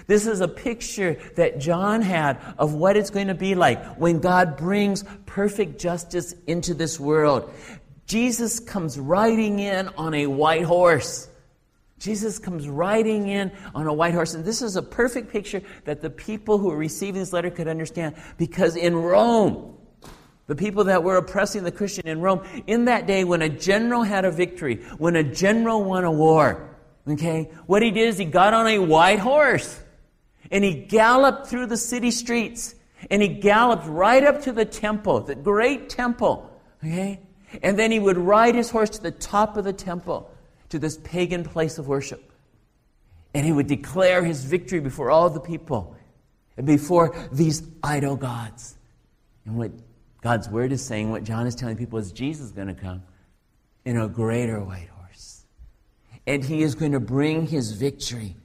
This 0.06 0.26
is 0.26 0.40
a 0.40 0.48
picture 0.48 1.16
that 1.36 1.58
John 1.58 2.02
had 2.02 2.40
of 2.58 2.74
what 2.74 2.96
it's 2.96 3.10
going 3.10 3.28
to 3.28 3.34
be 3.34 3.54
like 3.54 3.96
when 3.96 4.20
God 4.20 4.56
brings 4.56 5.04
perfect 5.26 5.80
justice 5.80 6.34
into 6.46 6.74
this 6.74 6.98
world. 6.98 7.52
Jesus 8.06 8.60
comes 8.60 8.98
riding 8.98 9.58
in 9.58 9.88
on 9.96 10.14
a 10.14 10.26
white 10.26 10.64
horse. 10.64 11.28
Jesus 11.98 12.38
comes 12.38 12.68
riding 12.68 13.28
in 13.28 13.52
on 13.74 13.86
a 13.86 13.92
white 13.92 14.12
horse. 14.12 14.34
And 14.34 14.44
this 14.44 14.60
is 14.60 14.74
a 14.74 14.82
perfect 14.82 15.30
picture 15.30 15.62
that 15.84 16.02
the 16.02 16.10
people 16.10 16.58
who 16.58 16.70
are 16.70 16.76
receiving 16.76 17.20
this 17.20 17.32
letter 17.32 17.50
could 17.50 17.68
understand 17.68 18.16
because 18.38 18.74
in 18.74 18.96
Rome, 18.96 19.76
the 20.48 20.56
people 20.56 20.84
that 20.84 21.04
were 21.04 21.16
oppressing 21.16 21.62
the 21.62 21.70
Christian 21.70 22.08
in 22.08 22.20
Rome, 22.20 22.42
in 22.66 22.86
that 22.86 23.06
day 23.06 23.22
when 23.22 23.40
a 23.40 23.48
general 23.48 24.02
had 24.02 24.24
a 24.24 24.30
victory, 24.32 24.82
when 24.98 25.14
a 25.14 25.22
general 25.22 25.84
won 25.84 26.04
a 26.04 26.10
war, 26.10 26.76
okay, 27.08 27.50
what 27.66 27.82
he 27.82 27.92
did 27.92 28.08
is 28.08 28.18
he 28.18 28.24
got 28.24 28.52
on 28.52 28.66
a 28.66 28.78
white 28.78 29.20
horse 29.20 29.81
and 30.52 30.62
he 30.62 30.74
galloped 30.74 31.46
through 31.46 31.66
the 31.66 31.76
city 31.78 32.10
streets 32.10 32.74
and 33.10 33.20
he 33.22 33.28
galloped 33.28 33.86
right 33.86 34.22
up 34.22 34.42
to 34.42 34.52
the 34.52 34.66
temple, 34.66 35.20
the 35.20 35.34
great 35.34 35.88
temple. 35.88 36.48
Okay? 36.84 37.20
And 37.62 37.78
then 37.78 37.90
he 37.90 37.98
would 37.98 38.18
ride 38.18 38.54
his 38.54 38.70
horse 38.70 38.90
to 38.90 39.02
the 39.02 39.10
top 39.10 39.56
of 39.56 39.64
the 39.64 39.72
temple, 39.72 40.30
to 40.68 40.78
this 40.78 40.98
pagan 40.98 41.42
place 41.42 41.78
of 41.78 41.88
worship. 41.88 42.30
And 43.34 43.46
he 43.46 43.52
would 43.52 43.66
declare 43.66 44.22
his 44.22 44.44
victory 44.44 44.80
before 44.80 45.10
all 45.10 45.30
the 45.30 45.40
people 45.40 45.96
and 46.56 46.66
before 46.66 47.16
these 47.32 47.62
idol 47.82 48.16
gods. 48.16 48.76
And 49.46 49.56
what 49.56 49.72
God's 50.20 50.48
word 50.48 50.70
is 50.70 50.84
saying, 50.84 51.10
what 51.10 51.24
John 51.24 51.46
is 51.46 51.54
telling 51.54 51.76
people 51.76 51.98
is 51.98 52.12
Jesus 52.12 52.46
is 52.46 52.52
going 52.52 52.68
to 52.68 52.74
come 52.74 53.02
in 53.86 53.98
a 53.98 54.06
greater 54.06 54.62
white 54.62 54.88
horse. 54.88 55.44
And 56.26 56.44
he 56.44 56.62
is 56.62 56.74
going 56.74 56.92
to 56.92 57.00
bring 57.00 57.46
his 57.46 57.72
victory. 57.72 58.36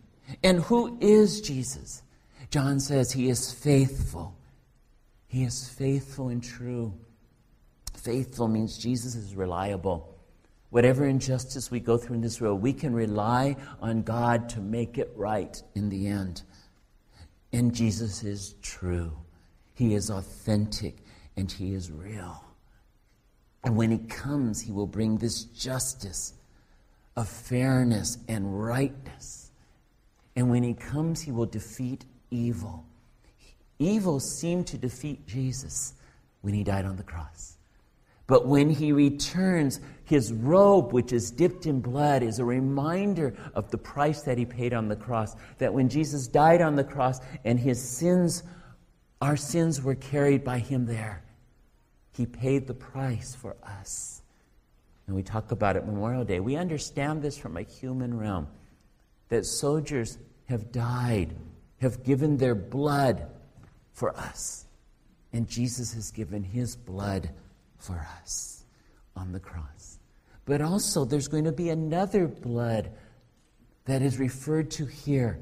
And 0.43 0.59
who 0.59 0.97
is 1.01 1.41
Jesus? 1.41 2.03
John 2.49 2.79
says 2.79 3.11
he 3.11 3.29
is 3.29 3.53
faithful. 3.53 4.35
He 5.27 5.43
is 5.43 5.67
faithful 5.67 6.29
and 6.29 6.41
true. 6.41 6.93
Faithful 7.93 8.47
means 8.47 8.77
Jesus 8.77 9.15
is 9.15 9.35
reliable. 9.35 10.15
Whatever 10.69 11.05
injustice 11.05 11.71
we 11.71 11.79
go 11.79 11.97
through 11.97 12.15
in 12.15 12.21
this 12.21 12.39
world, 12.39 12.61
we 12.61 12.73
can 12.73 12.93
rely 12.93 13.55
on 13.81 14.03
God 14.03 14.49
to 14.49 14.59
make 14.59 14.97
it 14.97 15.11
right 15.15 15.61
in 15.75 15.89
the 15.89 16.07
end. 16.07 16.43
And 17.53 17.73
Jesus 17.73 18.23
is 18.23 18.55
true. 18.61 19.11
He 19.73 19.93
is 19.93 20.09
authentic 20.09 20.97
and 21.35 21.51
he 21.51 21.73
is 21.73 21.91
real. 21.91 22.43
And 23.63 23.75
when 23.75 23.91
he 23.91 23.99
comes, 23.99 24.61
he 24.61 24.71
will 24.71 24.87
bring 24.87 25.17
this 25.17 25.43
justice 25.45 26.33
of 27.15 27.27
fairness 27.27 28.17
and 28.27 28.63
rightness. 28.63 29.46
And 30.37 30.51
when 30.51 30.61
he 30.61 30.75
comes, 30.75 31.19
he 31.19 31.31
will 31.31 31.47
defeat 31.47 32.05
evil. 32.29 32.85
Evil 33.79 34.19
seemed 34.19 34.67
to 34.67 34.77
defeat 34.77 35.25
Jesus 35.25 35.95
when 36.41 36.53
he 36.53 36.63
died 36.63 36.85
on 36.85 36.95
the 36.95 37.03
cross. 37.03 37.57
But 38.27 38.45
when 38.45 38.69
he 38.69 38.91
returns, 38.91 39.79
his 40.03 40.31
robe, 40.31 40.93
which 40.93 41.11
is 41.11 41.31
dipped 41.31 41.65
in 41.65 41.79
blood, 41.81 42.21
is 42.21 42.37
a 42.37 42.45
reminder 42.45 43.35
of 43.55 43.71
the 43.71 43.79
price 43.79 44.21
that 44.23 44.37
he 44.37 44.45
paid 44.45 44.73
on 44.73 44.89
the 44.89 44.95
cross. 44.95 45.35
That 45.57 45.73
when 45.73 45.89
Jesus 45.89 46.27
died 46.27 46.61
on 46.61 46.75
the 46.75 46.83
cross 46.83 47.19
and 47.43 47.59
his 47.59 47.81
sins, 47.81 48.43
our 49.19 49.37
sins 49.37 49.81
were 49.81 49.95
carried 49.95 50.43
by 50.43 50.59
him 50.59 50.85
there, 50.85 51.23
he 52.11 52.27
paid 52.27 52.67
the 52.67 52.75
price 52.75 53.33
for 53.33 53.55
us. 53.63 54.21
And 55.07 55.15
we 55.15 55.23
talk 55.23 55.51
about 55.51 55.77
it 55.77 55.87
Memorial 55.87 56.25
Day. 56.25 56.39
We 56.41 56.57
understand 56.57 57.23
this 57.23 57.39
from 57.39 57.57
a 57.57 57.63
human 57.63 58.15
realm 58.15 58.49
that 59.29 59.45
soldiers 59.45 60.17
have 60.47 60.71
died, 60.71 61.35
have 61.81 62.03
given 62.03 62.37
their 62.37 62.55
blood 62.55 63.27
for 63.93 64.15
us. 64.17 64.65
And 65.33 65.47
Jesus 65.47 65.93
has 65.93 66.11
given 66.11 66.43
his 66.43 66.75
blood 66.75 67.29
for 67.77 68.07
us 68.21 68.63
on 69.15 69.31
the 69.31 69.39
cross. 69.39 69.99
But 70.45 70.61
also, 70.61 71.03
there's 71.03 71.27
going 71.27 71.43
to 71.43 71.51
be 71.51 71.69
another 71.69 72.27
blood 72.27 72.89
that 73.85 74.01
is 74.01 74.17
referred 74.17 74.71
to 74.71 74.85
here 74.85 75.39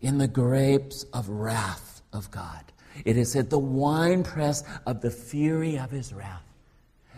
in 0.00 0.18
the 0.18 0.28
grapes 0.28 1.04
of 1.12 1.28
wrath 1.28 2.02
of 2.12 2.30
God. 2.30 2.72
It 3.04 3.16
is 3.16 3.34
at 3.36 3.50
the 3.50 3.58
winepress 3.58 4.64
of 4.86 5.00
the 5.00 5.10
fury 5.10 5.78
of 5.78 5.90
his 5.90 6.12
wrath. 6.12 6.42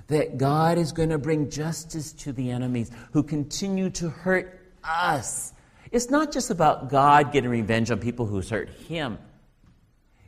That 0.07 0.39
God 0.39 0.79
is 0.79 0.93
going 0.93 1.09
to 1.09 1.19
bring 1.19 1.51
justice 1.51 2.13
to 2.13 2.33
the 2.33 2.51
enemies 2.51 2.91
who 3.13 3.23
continue 3.23 3.91
to 3.91 4.09
hurt 4.09 4.61
us. 4.85 5.53
It's 5.95 6.11
not 6.11 6.33
just 6.33 6.51
about 6.51 6.91
God 6.91 7.31
getting 7.31 7.51
revenge 7.51 7.89
on 7.93 8.01
people 8.01 8.27
who 8.27 8.41
hurt 8.41 8.69
him. 8.69 9.17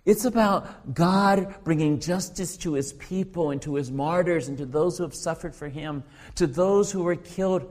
It's 0.04 0.24
about 0.24 0.94
God 0.94 1.56
bringing 1.64 1.98
justice 1.98 2.56
to 2.58 2.74
his 2.74 2.92
people 2.92 3.50
and 3.50 3.60
to 3.62 3.74
his 3.74 3.90
martyrs 3.90 4.46
and 4.46 4.56
to 4.58 4.64
those 4.64 4.96
who 4.96 5.02
have 5.02 5.12
suffered 5.12 5.56
for 5.56 5.68
him. 5.68 6.04
To 6.36 6.46
those 6.46 6.92
who 6.92 7.02
were 7.02 7.16
killed 7.16 7.68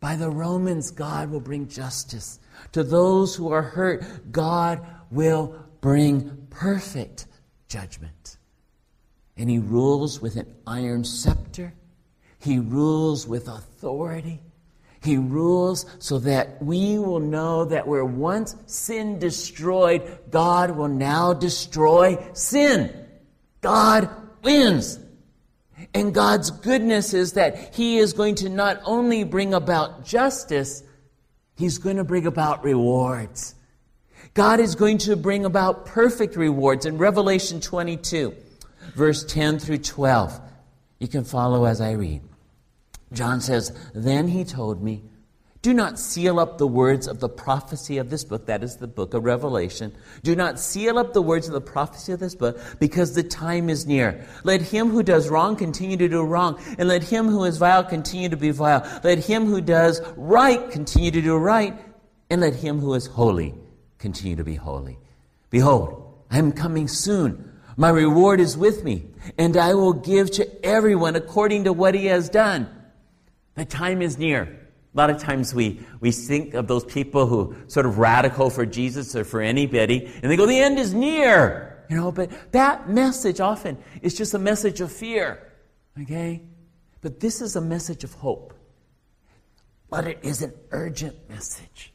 by 0.00 0.16
the 0.16 0.28
Romans, 0.28 0.90
God 0.90 1.30
will 1.30 1.38
bring 1.38 1.68
justice. 1.68 2.40
To 2.72 2.82
those 2.82 3.36
who 3.36 3.52
are 3.52 3.62
hurt, 3.62 4.32
God 4.32 4.84
will 5.12 5.64
bring 5.80 6.48
perfect 6.50 7.26
judgment. 7.68 8.36
And 9.36 9.48
he 9.48 9.60
rules 9.60 10.20
with 10.20 10.34
an 10.34 10.52
iron 10.66 11.04
scepter, 11.04 11.72
he 12.40 12.58
rules 12.58 13.28
with 13.28 13.46
authority. 13.46 14.40
He 15.08 15.16
rules 15.16 15.86
so 16.00 16.18
that 16.18 16.62
we 16.62 16.98
will 16.98 17.18
know 17.18 17.64
that 17.64 17.88
where 17.88 18.04
once 18.04 18.54
sin 18.66 19.18
destroyed, 19.18 20.02
God 20.30 20.72
will 20.72 20.88
now 20.88 21.32
destroy 21.32 22.22
sin. 22.34 22.94
God 23.62 24.10
wins. 24.42 25.00
And 25.94 26.12
God's 26.14 26.50
goodness 26.50 27.14
is 27.14 27.32
that 27.32 27.74
He 27.74 27.96
is 27.96 28.12
going 28.12 28.34
to 28.34 28.50
not 28.50 28.82
only 28.84 29.24
bring 29.24 29.54
about 29.54 30.04
justice, 30.04 30.82
He's 31.56 31.78
going 31.78 31.96
to 31.96 32.04
bring 32.04 32.26
about 32.26 32.62
rewards. 32.62 33.54
God 34.34 34.60
is 34.60 34.74
going 34.74 34.98
to 34.98 35.16
bring 35.16 35.46
about 35.46 35.86
perfect 35.86 36.36
rewards. 36.36 36.84
In 36.84 36.98
Revelation 36.98 37.62
22, 37.62 38.34
verse 38.94 39.24
10 39.24 39.58
through 39.58 39.78
12, 39.78 40.38
you 40.98 41.08
can 41.08 41.24
follow 41.24 41.64
as 41.64 41.80
I 41.80 41.92
read. 41.92 42.27
John 43.12 43.40
says, 43.40 43.72
Then 43.94 44.28
he 44.28 44.44
told 44.44 44.82
me, 44.82 45.04
Do 45.62 45.72
not 45.72 45.98
seal 45.98 46.38
up 46.38 46.58
the 46.58 46.66
words 46.66 47.06
of 47.06 47.20
the 47.20 47.28
prophecy 47.28 47.98
of 47.98 48.10
this 48.10 48.24
book, 48.24 48.46
that 48.46 48.62
is 48.62 48.76
the 48.76 48.86
book 48.86 49.14
of 49.14 49.24
Revelation. 49.24 49.94
Do 50.22 50.36
not 50.36 50.58
seal 50.58 50.98
up 50.98 51.12
the 51.12 51.22
words 51.22 51.46
of 51.46 51.54
the 51.54 51.60
prophecy 51.60 52.12
of 52.12 52.20
this 52.20 52.34
book, 52.34 52.58
because 52.78 53.14
the 53.14 53.22
time 53.22 53.68
is 53.68 53.86
near. 53.86 54.26
Let 54.44 54.60
him 54.60 54.90
who 54.90 55.02
does 55.02 55.28
wrong 55.28 55.56
continue 55.56 55.96
to 55.96 56.08
do 56.08 56.22
wrong, 56.22 56.60
and 56.78 56.88
let 56.88 57.02
him 57.02 57.28
who 57.28 57.44
is 57.44 57.58
vile 57.58 57.84
continue 57.84 58.28
to 58.28 58.36
be 58.36 58.50
vile. 58.50 58.86
Let 59.02 59.24
him 59.24 59.46
who 59.46 59.60
does 59.60 60.00
right 60.16 60.70
continue 60.70 61.10
to 61.10 61.22
do 61.22 61.36
right, 61.36 61.78
and 62.30 62.40
let 62.40 62.54
him 62.54 62.78
who 62.78 62.94
is 62.94 63.06
holy 63.06 63.54
continue 63.98 64.36
to 64.36 64.44
be 64.44 64.54
holy. 64.54 64.98
Behold, 65.50 66.04
I 66.30 66.38
am 66.38 66.52
coming 66.52 66.88
soon. 66.88 67.52
My 67.76 67.90
reward 67.90 68.40
is 68.40 68.56
with 68.56 68.84
me, 68.84 69.06
and 69.38 69.56
I 69.56 69.74
will 69.74 69.92
give 69.92 70.30
to 70.32 70.66
everyone 70.66 71.16
according 71.16 71.64
to 71.64 71.72
what 71.72 71.94
he 71.94 72.06
has 72.06 72.28
done. 72.28 72.68
The 73.58 73.64
time 73.64 74.02
is 74.02 74.18
near. 74.18 74.42
A 74.42 74.96
lot 74.96 75.10
of 75.10 75.18
times 75.20 75.52
we, 75.52 75.80
we 75.98 76.12
think 76.12 76.54
of 76.54 76.68
those 76.68 76.84
people 76.84 77.26
who 77.26 77.56
sort 77.66 77.86
of 77.86 77.98
radical 77.98 78.50
for 78.50 78.64
Jesus 78.64 79.16
or 79.16 79.24
for 79.24 79.40
anybody, 79.40 80.06
and 80.22 80.30
they 80.30 80.36
go, 80.36 80.46
the 80.46 80.60
end 80.60 80.78
is 80.78 80.94
near. 80.94 81.84
You 81.90 81.96
know, 81.96 82.12
but 82.12 82.52
that 82.52 82.88
message 82.88 83.40
often 83.40 83.76
is 84.00 84.16
just 84.16 84.32
a 84.32 84.38
message 84.38 84.80
of 84.80 84.92
fear. 84.92 85.52
Okay? 86.00 86.42
But 87.00 87.18
this 87.18 87.40
is 87.40 87.56
a 87.56 87.60
message 87.60 88.04
of 88.04 88.12
hope. 88.14 88.54
But 89.90 90.06
it 90.06 90.20
is 90.22 90.42
an 90.42 90.52
urgent 90.70 91.16
message. 91.28 91.92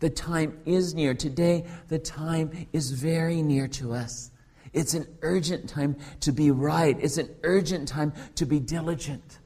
The 0.00 0.10
time 0.10 0.58
is 0.66 0.94
near. 0.94 1.14
Today, 1.14 1.64
the 1.86 2.00
time 2.00 2.66
is 2.72 2.90
very 2.90 3.40
near 3.40 3.68
to 3.68 3.94
us. 3.94 4.32
It's 4.72 4.94
an 4.94 5.06
urgent 5.22 5.68
time 5.68 5.96
to 6.20 6.32
be 6.32 6.50
right. 6.50 6.96
It's 7.00 7.18
an 7.18 7.30
urgent 7.44 7.86
time 7.86 8.12
to 8.34 8.46
be 8.46 8.58
diligent. 8.58 9.38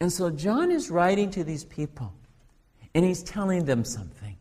And 0.00 0.12
so 0.12 0.30
John 0.30 0.70
is 0.70 0.90
writing 0.90 1.30
to 1.30 1.44
these 1.44 1.64
people, 1.64 2.12
and 2.94 3.04
he's 3.04 3.22
telling 3.22 3.64
them 3.64 3.84
something. 3.84 4.36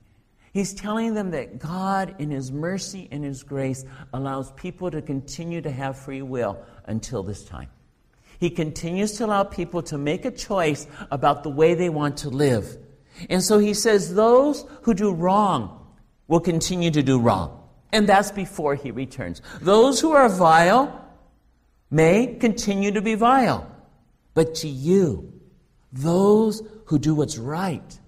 He's 0.54 0.74
telling 0.74 1.16
them 1.16 1.32
that 1.32 1.58
God, 1.58 2.16
in 2.20 2.30
His 2.30 2.52
mercy 2.52 3.08
and 3.12 3.24
His 3.24 3.42
grace, 3.42 3.86
allows 4.13 4.52
people 4.52 4.92
to 4.92 5.02
continue 5.02 5.62
to 5.62 5.72
have 5.72 5.98
free 5.98 6.22
will 6.22 6.63
until 6.86 7.24
this 7.24 7.44
time. 7.44 7.70
He 8.39 8.52
continues 8.52 9.13
to 9.13 9.26
allow 9.26 9.44
people 9.46 9.82
to 9.84 9.98
make 9.98 10.26
a 10.26 10.32
choice 10.32 10.86
about 11.10 11.42
the 11.42 11.50
way 11.50 11.74
they 11.74 11.89
want 11.89 12.18
to 12.18 12.30
live. 12.30 12.78
And 13.30 13.42
so 13.42 13.58
he 13.58 13.74
says, 13.74 14.13
those 14.13 14.66
who 14.84 14.94
do 14.94 15.12
wrong 15.12 15.88
will 16.28 16.39
continue 16.39 16.92
to 16.92 17.02
do 17.02 17.20
wrong. 17.20 17.60
And 17.92 18.08
that's 18.08 18.32
before 18.32 18.76
he 18.76 18.92
returns. 18.92 19.42
Those 19.62 20.00
who 20.00 20.12
are 20.12 20.30
vile 20.30 21.08
may 21.89 22.36
continue 22.36 22.92
to 22.92 23.02
be 23.02 23.16
vile. 23.16 23.70
But 24.34 24.56
to 24.56 24.68
you, 24.68 25.33
those 25.93 26.63
who 26.86 26.97
do 26.97 27.13
what's 27.13 27.38
right 27.38 27.99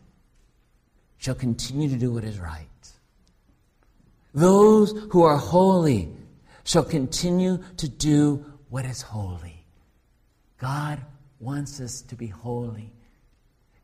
shall 1.17 1.35
continue 1.35 1.87
to 1.89 1.95
do 1.95 2.11
what 2.11 2.23
is 2.23 2.39
right. 2.39 2.67
Those 4.33 4.91
who 5.11 5.23
are 5.23 5.37
holy 5.37 6.09
shall 6.63 6.83
continue 6.83 7.59
to 7.77 7.87
do 7.87 8.43
what 8.69 8.85
is 8.85 9.01
holy. 9.01 9.65
God 10.57 10.99
wants 11.39 11.79
us 11.79 12.01
to 12.01 12.15
be 12.15 12.27
holy. 12.27 12.91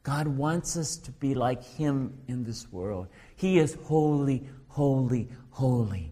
God 0.03 0.27
wants 0.27 0.77
us 0.77 0.97
to 0.97 1.11
be 1.11 1.35
like 1.35 1.63
Him 1.63 2.17
in 2.27 2.43
this 2.43 2.71
world. 2.71 3.07
He 3.35 3.59
is 3.59 3.77
holy, 3.83 4.49
holy, 4.67 5.29
holy. 5.51 6.11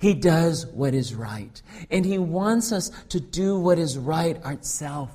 He 0.00 0.14
does 0.14 0.66
what 0.66 0.92
is 0.92 1.14
right. 1.14 1.62
And 1.88 2.04
He 2.04 2.18
wants 2.18 2.72
us 2.72 2.90
to 3.10 3.20
do 3.20 3.60
what 3.60 3.78
is 3.78 3.96
right 3.96 4.42
ourselves. 4.44 5.12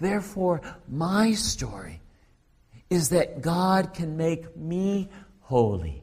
Therefore, 0.00 0.62
my 0.88 1.32
story 1.32 2.00
is 2.88 3.10
that 3.10 3.42
God 3.42 3.94
can 3.94 4.16
make 4.16 4.56
me 4.56 5.08
holy. 5.40 6.02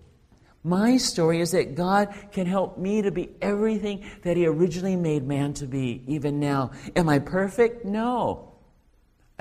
My 0.64 0.98
story 0.98 1.40
is 1.40 1.52
that 1.52 1.76
God 1.76 2.14
can 2.32 2.46
help 2.46 2.78
me 2.78 3.02
to 3.02 3.12
be 3.12 3.30
everything 3.42 4.06
that 4.24 4.38
He 4.38 4.46
originally 4.46 4.96
made 4.96 5.26
man 5.26 5.54
to 5.56 5.66
be, 5.66 6.04
even 6.08 6.40
now. 6.40 6.72
Am 6.96 7.10
I 7.10 7.20
perfect? 7.20 7.86
No. 7.86 8.54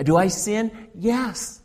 Do 0.03 0.17
I 0.17 0.29
sin? 0.29 0.89
Yes. 0.95 1.63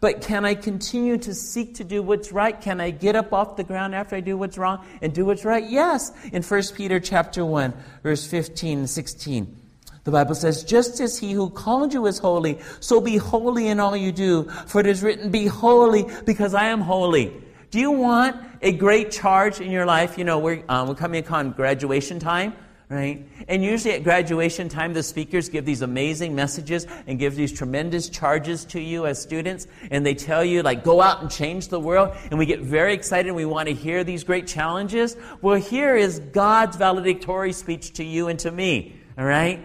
But 0.00 0.22
can 0.22 0.44
I 0.44 0.54
continue 0.54 1.18
to 1.18 1.34
seek 1.34 1.74
to 1.76 1.84
do 1.84 2.02
what's 2.02 2.32
right? 2.32 2.58
Can 2.58 2.80
I 2.80 2.90
get 2.90 3.16
up 3.16 3.32
off 3.32 3.56
the 3.56 3.64
ground 3.64 3.94
after 3.94 4.16
I 4.16 4.20
do 4.20 4.36
what's 4.36 4.56
wrong 4.56 4.84
and 5.02 5.12
do 5.12 5.24
what's 5.24 5.44
right? 5.44 5.68
Yes. 5.68 6.12
In 6.32 6.42
1 6.42 6.62
Peter 6.74 7.00
chapter 7.00 7.44
1, 7.44 7.74
verse 8.02 8.26
15 8.26 8.78
and 8.78 8.90
16. 8.90 9.63
The 10.04 10.10
Bible 10.10 10.34
says, 10.34 10.62
just 10.64 11.00
as 11.00 11.18
he 11.18 11.32
who 11.32 11.48
called 11.48 11.94
you 11.94 12.06
is 12.06 12.18
holy, 12.18 12.58
so 12.80 13.00
be 13.00 13.16
holy 13.16 13.68
in 13.68 13.80
all 13.80 13.96
you 13.96 14.12
do. 14.12 14.44
For 14.66 14.80
it 14.80 14.86
is 14.86 15.02
written, 15.02 15.30
be 15.30 15.46
holy 15.46 16.06
because 16.26 16.52
I 16.52 16.66
am 16.66 16.82
holy. 16.82 17.32
Do 17.70 17.80
you 17.80 17.90
want 17.90 18.36
a 18.60 18.70
great 18.70 19.10
charge 19.10 19.60
in 19.60 19.70
your 19.70 19.86
life? 19.86 20.18
You 20.18 20.24
know, 20.24 20.38
we're, 20.38 20.62
uh, 20.68 20.84
we're 20.86 20.94
coming 20.94 21.24
upon 21.24 21.52
graduation 21.52 22.18
time, 22.18 22.54
right? 22.90 23.26
And 23.48 23.64
usually 23.64 23.94
at 23.94 24.04
graduation 24.04 24.68
time, 24.68 24.92
the 24.92 25.02
speakers 25.02 25.48
give 25.48 25.64
these 25.64 25.80
amazing 25.80 26.34
messages 26.34 26.86
and 27.06 27.18
give 27.18 27.34
these 27.34 27.50
tremendous 27.50 28.10
charges 28.10 28.66
to 28.66 28.80
you 28.80 29.06
as 29.06 29.20
students. 29.20 29.66
And 29.90 30.04
they 30.04 30.14
tell 30.14 30.44
you, 30.44 30.62
like, 30.62 30.84
go 30.84 31.00
out 31.00 31.22
and 31.22 31.30
change 31.30 31.68
the 31.68 31.80
world. 31.80 32.14
And 32.30 32.38
we 32.38 32.44
get 32.44 32.60
very 32.60 32.92
excited 32.92 33.28
and 33.28 33.36
we 33.36 33.46
want 33.46 33.68
to 33.68 33.74
hear 33.74 34.04
these 34.04 34.22
great 34.22 34.46
challenges. 34.46 35.16
Well, 35.40 35.58
here 35.58 35.96
is 35.96 36.18
God's 36.18 36.76
valedictory 36.76 37.54
speech 37.54 37.94
to 37.94 38.04
you 38.04 38.28
and 38.28 38.38
to 38.40 38.50
me, 38.50 38.94
all 39.16 39.24
right? 39.24 39.64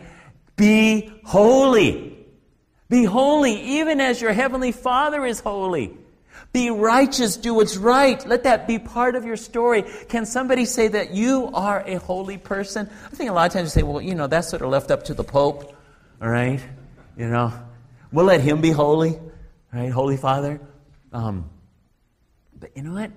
Be 0.60 1.10
holy. 1.24 2.17
Be 2.89 3.06
holy, 3.06 3.54
even 3.80 4.02
as 4.02 4.19
your 4.19 4.34
heavenly 4.34 4.74
Father 4.74 5.26
is 5.26 5.39
holy. 5.39 5.98
Be 6.52 6.69
righteous, 6.69 7.38
do 7.38 7.54
what's 7.54 7.78
right. 7.78 8.26
Let 8.28 8.43
that 8.43 8.67
be 8.67 8.78
part 8.78 9.15
of 9.15 9.24
your 9.24 9.38
story. 9.38 9.86
Can 10.10 10.26
somebody 10.26 10.65
say 10.65 10.89
that 10.89 11.12
you 11.12 11.50
are 11.54 11.82
a 11.88 11.95
holy 11.95 12.38
person? 12.38 12.89
I 13.06 13.15
think 13.15 13.30
a 13.30 13.34
lot 13.34 13.48
of 13.48 13.54
times 13.54 13.67
you 13.67 13.82
say, 13.82 13.84
well, 13.84 14.02
you 14.02 14.15
know, 14.15 14.28
that's 14.28 14.50
sort 14.50 14.62
of 14.62 14.69
left 14.69 14.91
up 14.91 15.04
to 15.06 15.13
the 15.13 15.24
Pope, 15.24 15.74
all 16.22 16.28
right? 16.28 16.60
You 17.15 17.30
know, 17.30 17.54
we'll 18.12 18.26
let 18.26 18.41
him 18.41 18.60
be 18.60 18.72
holy, 18.72 19.17
right? 19.72 19.91
Holy 19.91 20.17
Father. 20.17 20.60
Um, 21.13 21.50
but 22.60 22.76
you 22.76 22.84
know 22.84 22.93
what? 22.93 23.12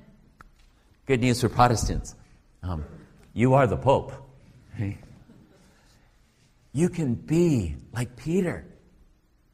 Good 1.06 1.20
news 1.20 1.40
for 1.40 1.48
Protestants. 1.48 2.14
Um, 2.62 2.84
you 3.32 3.54
are 3.54 3.66
the 3.66 3.76
Pope. 3.76 4.12
Right? 4.78 4.98
You 6.72 6.88
can 6.88 7.14
be 7.14 7.76
like 7.92 8.16
Peter. 8.16 8.66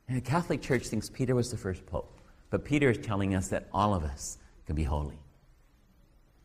And 0.07 0.17
the 0.17 0.21
Catholic 0.23 0.63
Church 0.63 0.87
thinks 0.87 1.11
Peter 1.11 1.35
was 1.35 1.51
the 1.51 1.57
first 1.57 1.85
Pope. 1.87 2.21
But 2.51 2.65
Peter 2.65 2.91
is 2.91 2.99
telling 2.99 3.35
us 3.35 3.49
that 3.49 3.69
all 3.73 3.95
of 3.95 4.05
us 4.05 4.39
can 4.67 4.77
be 4.77 4.85
holy. 4.85 5.19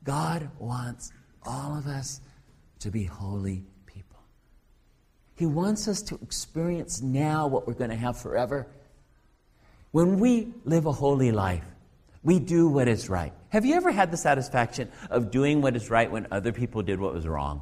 God 0.03 0.49
wants 0.59 1.11
all 1.43 1.77
of 1.77 1.87
us 1.87 2.19
to 2.79 2.91
be 2.91 3.05
holy 3.05 3.63
people. 3.85 4.19
He 5.35 5.45
wants 5.45 5.87
us 5.87 6.01
to 6.03 6.15
experience 6.21 7.01
now 7.01 7.47
what 7.47 7.65
we're 7.67 7.73
going 7.73 7.89
to 7.91 7.95
have 7.95 8.19
forever. 8.19 8.67
When 9.91 10.19
we 10.19 10.53
live 10.65 10.87
a 10.87 10.91
holy 10.91 11.31
life, 11.31 11.63
we 12.23 12.39
do 12.39 12.67
what 12.67 12.87
is 12.87 13.09
right. 13.09 13.33
Have 13.49 13.65
you 13.65 13.75
ever 13.75 13.91
had 13.91 14.11
the 14.11 14.17
satisfaction 14.17 14.89
of 15.09 15.29
doing 15.29 15.61
what 15.61 15.75
is 15.75 15.89
right 15.89 16.11
when 16.11 16.27
other 16.31 16.51
people 16.51 16.81
did 16.81 16.99
what 16.99 17.13
was 17.13 17.27
wrong? 17.27 17.61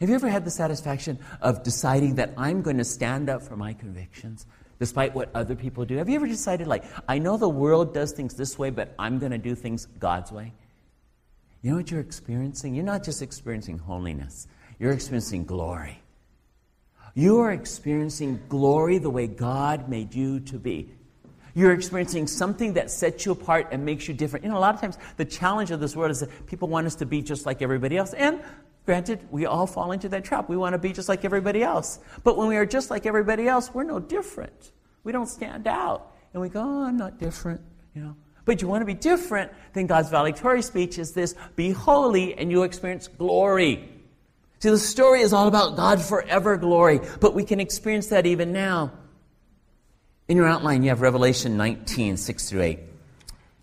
Have 0.00 0.08
you 0.08 0.14
ever 0.14 0.28
had 0.28 0.44
the 0.44 0.50
satisfaction 0.50 1.18
of 1.40 1.62
deciding 1.62 2.16
that 2.16 2.34
I'm 2.36 2.62
going 2.62 2.78
to 2.78 2.84
stand 2.84 3.28
up 3.28 3.42
for 3.42 3.56
my 3.56 3.72
convictions? 3.72 4.46
despite 4.78 5.14
what 5.14 5.30
other 5.34 5.54
people 5.54 5.84
do? 5.84 5.96
Have 5.96 6.08
you 6.08 6.16
ever 6.16 6.26
decided, 6.26 6.66
like, 6.66 6.84
I 7.08 7.18
know 7.18 7.36
the 7.36 7.48
world 7.48 7.94
does 7.94 8.12
things 8.12 8.34
this 8.34 8.58
way, 8.58 8.70
but 8.70 8.94
I'm 8.98 9.18
going 9.18 9.32
to 9.32 9.38
do 9.38 9.54
things 9.54 9.86
God's 9.98 10.30
way? 10.30 10.52
You 11.62 11.70
know 11.70 11.76
what 11.78 11.90
you're 11.90 12.00
experiencing? 12.00 12.74
You're 12.74 12.84
not 12.84 13.02
just 13.02 13.20
experiencing 13.20 13.78
holiness, 13.78 14.46
you're 14.78 14.92
experiencing 14.92 15.44
glory. 15.44 16.00
You 17.14 17.40
are 17.40 17.50
experiencing 17.50 18.40
glory 18.48 18.98
the 18.98 19.10
way 19.10 19.26
God 19.26 19.88
made 19.88 20.14
you 20.14 20.38
to 20.40 20.58
be. 20.58 20.90
You're 21.52 21.72
experiencing 21.72 22.28
something 22.28 22.74
that 22.74 22.92
sets 22.92 23.26
you 23.26 23.32
apart 23.32 23.68
and 23.72 23.84
makes 23.84 24.06
you 24.06 24.14
different. 24.14 24.44
You 24.44 24.52
know, 24.52 24.58
a 24.58 24.60
lot 24.60 24.76
of 24.76 24.80
times 24.80 24.98
the 25.16 25.24
challenge 25.24 25.72
of 25.72 25.80
this 25.80 25.96
world 25.96 26.12
is 26.12 26.20
that 26.20 26.46
people 26.46 26.68
want 26.68 26.86
us 26.86 26.94
to 26.96 27.06
be 27.06 27.20
just 27.20 27.44
like 27.44 27.60
everybody 27.60 27.96
else. 27.96 28.12
And 28.12 28.40
granted, 28.88 29.20
we 29.30 29.44
all 29.44 29.66
fall 29.66 29.92
into 29.92 30.08
that 30.08 30.24
trap. 30.24 30.48
We 30.48 30.56
want 30.56 30.72
to 30.72 30.78
be 30.78 30.94
just 30.94 31.10
like 31.10 31.22
everybody 31.22 31.62
else. 31.62 31.98
But 32.24 32.38
when 32.38 32.48
we 32.48 32.56
are 32.56 32.64
just 32.64 32.88
like 32.90 33.04
everybody 33.04 33.46
else, 33.46 33.70
we're 33.74 33.84
no 33.84 33.98
different. 33.98 34.72
We 35.04 35.12
don't 35.12 35.26
stand 35.26 35.66
out. 35.66 36.16
And 36.32 36.40
we 36.40 36.48
go, 36.48 36.62
oh, 36.62 36.84
I'm 36.84 36.96
not 36.96 37.18
different, 37.18 37.60
you 37.94 38.00
know. 38.00 38.16
But 38.46 38.62
you 38.62 38.66
want 38.66 38.80
to 38.80 38.86
be 38.86 38.94
different, 38.94 39.52
then 39.74 39.88
God's 39.88 40.08
valedictory 40.08 40.62
speech 40.62 40.98
is 40.98 41.12
this 41.12 41.34
be 41.54 41.70
holy 41.70 42.32
and 42.38 42.50
you'll 42.50 42.62
experience 42.62 43.08
glory. 43.08 43.86
See, 44.60 44.70
the 44.70 44.78
story 44.78 45.20
is 45.20 45.34
all 45.34 45.48
about 45.48 45.76
God 45.76 46.00
forever 46.00 46.56
glory, 46.56 47.00
but 47.20 47.34
we 47.34 47.44
can 47.44 47.60
experience 47.60 48.06
that 48.06 48.24
even 48.24 48.54
now. 48.54 48.90
In 50.28 50.38
your 50.38 50.46
outline, 50.46 50.82
you 50.82 50.88
have 50.88 51.02
Revelation 51.02 51.58
19, 51.58 52.16
6 52.16 52.48
through 52.48 52.62
8, 52.62 52.78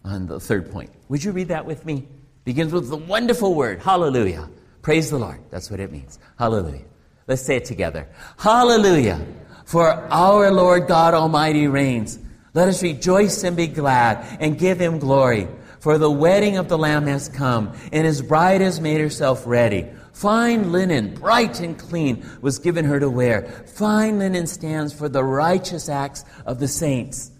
on 0.04 0.28
the 0.28 0.40
third 0.40 0.72
point. 0.72 0.92
Would 1.10 1.24
you 1.24 1.32
read 1.32 1.48
that 1.48 1.66
with 1.66 1.84
me? 1.84 2.08
Begins 2.44 2.72
with 2.72 2.90
the 2.90 2.96
wonderful 2.96 3.56
word, 3.56 3.80
hallelujah. 3.80 4.48
Praise 4.86 5.10
the 5.10 5.18
Lord. 5.18 5.40
That's 5.50 5.72
what 5.72 5.80
it 5.80 5.92
means. 5.92 6.20
Hallelujah. 6.38 6.86
Let's 7.26 7.42
say 7.42 7.56
it 7.56 7.66
together. 7.66 8.08
Hallelujah. 8.38 9.20
For 9.66 9.90
our 9.90 10.52
Lord 10.52 10.86
God 10.88 11.16
Almighty 11.16 11.66
reigns. 11.66 12.20
Let 12.54 12.68
us 12.68 12.84
rejoice 12.84 13.44
and 13.44 13.58
be 13.58 13.66
glad 13.66 14.38
and 14.40 14.60
give 14.60 14.80
him 14.80 15.00
glory. 15.00 15.48
For 15.80 15.98
the 15.98 16.12
wedding 16.12 16.58
of 16.58 16.70
the 16.70 16.78
Lamb 16.78 17.08
has 17.08 17.30
come, 17.30 17.74
and 17.92 18.06
his 18.06 18.22
bride 18.22 18.62
has 18.62 18.80
made 18.80 19.02
herself 19.02 19.48
ready. 19.48 19.88
Fine 20.14 20.72
linen, 20.72 21.16
bright 21.16 21.62
and 21.62 21.80
clean, 21.80 22.24
was 22.42 22.60
given 22.60 22.86
her 22.86 23.00
to 23.00 23.10
wear. 23.10 23.48
Fine 23.66 24.20
linen 24.20 24.46
stands 24.46 24.94
for 24.94 25.10
the 25.10 25.24
righteous 25.24 25.90
acts 25.90 26.26
of 26.46 26.60
the 26.60 26.68
saints. 26.68 27.32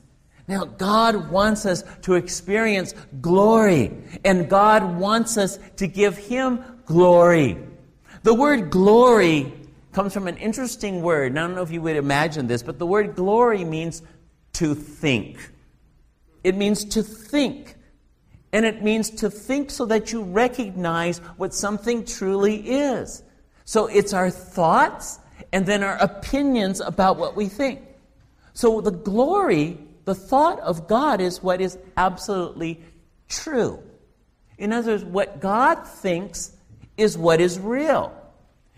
Now, 0.48 0.66
God 0.66 1.30
wants 1.30 1.68
us 1.68 1.84
to 2.02 2.16
experience 2.16 2.96
glory, 3.22 3.92
and 4.24 4.50
God 4.50 4.98
wants 4.98 5.38
us 5.38 5.60
to 5.78 5.88
give 5.88 6.18
Him 6.18 6.64
glory. 6.86 7.58
The 8.24 8.34
word 8.34 8.70
glory 8.72 9.54
comes 9.92 10.14
from 10.14 10.28
an 10.28 10.38
interesting 10.38 11.02
word. 11.02 11.34
Now, 11.34 11.44
I 11.44 11.48
don't 11.48 11.56
know 11.56 11.62
if 11.62 11.72
you 11.72 11.82
would 11.82 11.96
imagine 11.96 12.48
this, 12.48 12.64
but 12.64 12.80
the 12.80 12.86
word 12.86 13.16
glory 13.16 13.64
means 13.64 14.02
to 14.54 14.76
think. 14.76 15.52
It 16.44 16.56
means 16.56 16.86
to 16.86 17.04
think. 17.04 17.76
And 18.52 18.66
it 18.66 18.82
means 18.82 19.10
to 19.10 19.30
think 19.30 19.70
so 19.70 19.86
that 19.88 20.12
you 20.12 20.24
recognize 20.24 21.18
what 21.38 21.54
something 21.54 22.06
truly 22.06 22.56
is. 22.56 23.24
So 23.66 23.88
it's 23.88 24.14
our 24.14 24.30
thoughts 24.30 25.20
and 25.52 25.66
then 25.66 25.84
our 25.84 25.98
opinions 25.98 26.80
about 26.80 27.18
what 27.18 27.36
we 27.36 27.48
think. 27.48 27.82
So 28.54 28.80
the 28.80 28.92
glory, 28.92 29.78
the 30.06 30.16
thought 30.16 30.60
of 30.60 30.88
God 30.88 31.20
is 31.20 31.44
what 31.44 31.60
is 31.60 31.78
absolutely 31.98 32.82
true. 33.28 33.84
In 34.58 34.72
other 34.72 34.94
words, 34.94 35.04
what 35.04 35.42
God 35.42 35.86
thinks 35.86 36.55
is 36.98 37.18
what 37.18 37.42
is 37.42 37.60
real. 37.60 38.14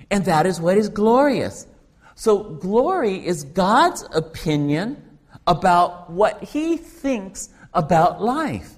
And 0.10 0.26
that 0.26 0.46
is 0.46 0.60
what 0.60 0.78
is 0.78 0.90
glorious. 0.90 1.68
So 2.16 2.44
glory 2.44 3.26
is 3.26 3.44
God's 3.44 4.04
opinion 4.14 5.04
about 5.46 6.10
what 6.10 6.44
he 6.44 6.78
thinks 6.78 7.50
about 7.74 8.22
life. 8.22 8.74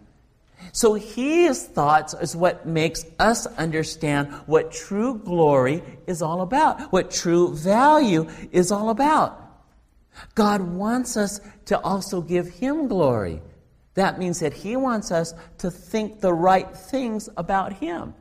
So 0.71 0.93
his 0.93 1.65
thoughts 1.65 2.13
is 2.13 2.36
what 2.36 2.65
makes 2.65 3.06
us 3.17 3.47
understand 3.47 4.32
what 4.45 4.71
true 4.71 5.17
glory 5.17 5.84
is 6.06 6.21
all 6.21 6.41
about, 6.41 6.91
what 6.91 7.12
true 7.12 7.56
value 7.56 8.28
is 8.52 8.71
all 8.71 8.89
about. 8.89 9.49
God 10.36 10.62
wants 10.62 11.17
us 11.17 11.39
to 11.65 11.80
also 11.80 12.21
give 12.21 12.47
him 12.47 12.88
glory. 12.88 13.41
That 13.93 14.19
means 14.19 14.39
that 14.39 14.54
he 14.54 14.75
wants 14.75 15.12
us 15.12 15.34
to 15.60 15.71
think 15.71 16.19
the 16.19 16.34
right 16.34 16.75
things 16.75 17.30
about 17.38 17.73
him. 17.73 18.13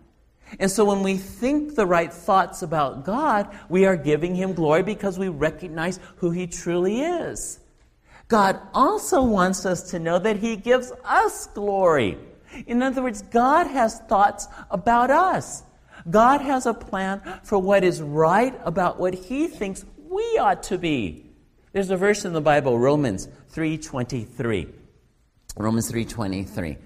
And 0.59 0.71
so 0.71 0.85
when 0.85 1.03
we 1.03 1.17
think 1.17 1.75
the 1.75 1.87
right 1.87 2.13
thoughts 2.13 2.63
about 2.63 3.05
God, 3.05 3.49
we 3.69 3.85
are 3.85 3.97
giving 3.97 4.35
him 4.35 4.55
glory 4.55 4.83
because 4.83 5.19
we 5.19 5.29
recognize 5.29 6.01
who 6.17 6.31
he 6.31 6.47
truly 6.47 7.03
is. 7.03 7.61
God 8.29 8.61
also 8.75 9.23
wants 9.23 9.65
us 9.67 9.91
to 9.91 9.99
know 9.99 10.19
that 10.19 10.37
he 10.37 10.57
gives 10.57 10.93
us 11.05 11.47
glory. 11.49 12.19
In 12.67 12.83
other 12.83 13.03
words, 13.03 13.23
God 13.23 13.67
has 13.67 14.01
thoughts 14.01 14.49
about 14.71 15.11
us. 15.11 15.63
God 16.09 16.41
has 16.41 16.67
a 16.67 16.75
plan 16.75 17.21
for 17.43 17.59
what 17.59 17.85
is 17.85 18.01
right 18.01 18.59
about 18.65 18.99
what 18.99 19.15
he 19.15 19.49
thinks 19.49 19.85
we 19.99 20.23
ought 20.39 20.63
to 20.65 20.79
be. 20.79 21.27
There's 21.73 21.91
a 21.91 21.97
verse 21.97 22.25
in 22.25 22.33
the 22.33 22.41
Bible, 22.41 22.79
Romans 22.79 23.29
3:23. 23.51 24.69
Romans 25.57 25.91
3:23. 25.91 26.79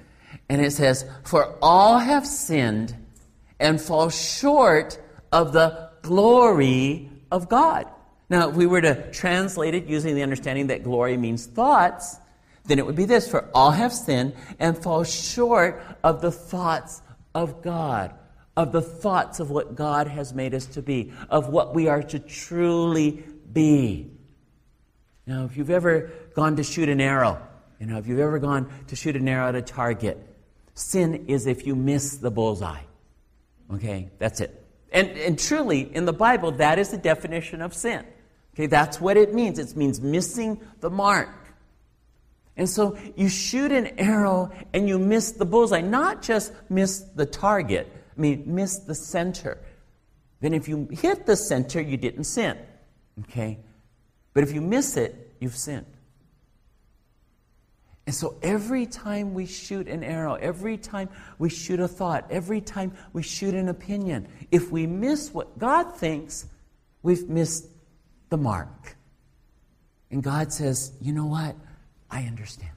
And 0.49 0.61
it 0.61 0.73
says, 0.73 1.05
"For 1.23 1.55
all 1.63 1.99
have 1.99 2.27
sinned 2.27 2.97
and 3.63 3.81
fall 3.81 4.11
short 4.11 4.99
of 5.33 5.55
the 5.55 5.89
glory 6.03 7.11
of 7.31 7.49
God." 7.49 7.87
Now, 8.29 8.49
if 8.49 8.57
we 8.57 8.67
were 8.67 8.81
to 8.81 9.11
translate 9.11 9.75
it 9.75 9.87
using 9.87 10.15
the 10.15 10.23
understanding 10.23 10.69
that 10.69 10.85
glory 10.85 11.17
means 11.17 11.47
thoughts, 11.47 12.19
then 12.65 12.79
it 12.79 12.87
would 12.87 12.97
be 12.97 13.05
this 13.05 13.29
For 13.29 13.49
all 13.55 13.73
have 13.73 13.93
sinned 13.93 14.35
and 14.59 14.77
fall 14.77 15.05
short 15.05 15.83
of 16.03 16.21
the 16.21 16.33
thoughts 16.33 17.03
of 17.35 17.63
God, 17.63 18.13
of 18.57 18.73
the 18.73 18.83
thoughts 18.83 19.41
of 19.41 19.51
what 19.51 19.75
God 19.75 20.07
has 20.07 20.33
made 20.33 20.55
us 20.55 20.67
to 20.67 20.83
be, 20.83 21.13
of 21.29 21.49
what 21.49 21.75
we 21.75 21.89
are 21.89 22.03
to 22.03 22.19
truly 22.19 23.25
be. 23.53 24.11
Now, 25.27 25.45
if 25.45 25.57
you've 25.57 25.71
ever 25.71 26.11
gone 26.35 26.57
to 26.57 26.63
shoot 26.63 26.89
an 26.89 27.01
arrow, 27.01 27.41
you 27.79 27.87
know, 27.87 27.99
if 27.99 28.07
you've 28.07 28.21
ever 28.21 28.39
gone 28.39 28.71
to 28.89 28.97
shoot 28.97 29.17
an 29.17 29.29
arrow 29.29 29.49
at 29.49 29.55
a 29.55 29.63
target, 29.63 30.19
sin 30.75 31.27
is 31.29 31.47
if 31.47 31.67
you 31.67 31.75
miss 31.75 32.17
the 32.17 32.31
bullseye. 32.31 32.83
Okay, 33.75 34.11
that's 34.19 34.41
it. 34.41 34.65
And, 34.93 35.09
and 35.11 35.39
truly, 35.39 35.95
in 35.95 36.05
the 36.05 36.13
Bible, 36.13 36.53
that 36.53 36.79
is 36.79 36.91
the 36.91 36.99
definition 36.99 37.63
of 37.63 37.75
sin. 37.75 38.05
Okay, 38.55 38.67
that's 38.67 39.01
what 39.01 39.17
it 39.17 39.35
means. 39.35 39.59
It 39.59 39.75
means 39.77 40.01
missing 40.01 40.61
the 40.81 40.91
mark. 40.91 41.31
And 42.57 42.69
so 42.69 42.99
you 43.17 43.29
shoot 43.29 43.73
an 43.73 43.99
arrow 43.99 44.51
and 44.75 44.87
you 44.87 44.99
miss 44.99 45.33
the 45.33 45.47
bullseye, 45.47 45.81
not 45.81 46.21
just 46.21 46.53
miss 46.69 47.01
the 47.01 47.25
target, 47.25 47.91
I 48.17 48.21
mean, 48.21 48.43
miss 48.47 48.79
the 48.81 48.95
center. 48.95 49.59
Then 50.41 50.53
if 50.53 50.69
you 50.69 50.89
hit 50.91 51.25
the 51.25 51.37
center, 51.37 51.81
you 51.81 51.97
didn't 51.97 52.25
sin. 52.25 52.59
Okay? 53.21 53.59
But 54.35 54.43
if 54.43 54.53
you 54.53 54.61
miss 54.61 54.99
it, 54.99 55.35
you've 55.41 55.57
sinned. 55.57 55.87
And 58.07 58.15
so 58.15 58.37
every 58.43 58.87
time 58.87 59.33
we 59.33 59.47
shoot 59.47 59.87
an 59.87 60.03
arrow, 60.03 60.35
every 60.35 60.77
time 60.77 61.09
we 61.39 61.49
shoot 61.49 61.79
a 61.79 61.87
thought, 61.87 62.27
every 62.31 62.61
time 62.61 62.93
we 63.13 63.23
shoot 63.23 63.55
an 63.55 63.69
opinion, 63.69 64.27
if 64.51 64.73
we 64.73 64.87
miss 64.87 65.33
what 65.33 65.59
God 65.59 65.95
thinks, 65.95 66.47
we've 67.03 67.29
missed 67.29 67.67
the 68.29 68.37
mark. 68.37 68.97
And 70.11 70.23
God 70.23 70.53
says, 70.53 70.93
you 71.01 71.13
know 71.13 71.27
what? 71.27 71.55
I 72.11 72.25
understand. 72.25 72.73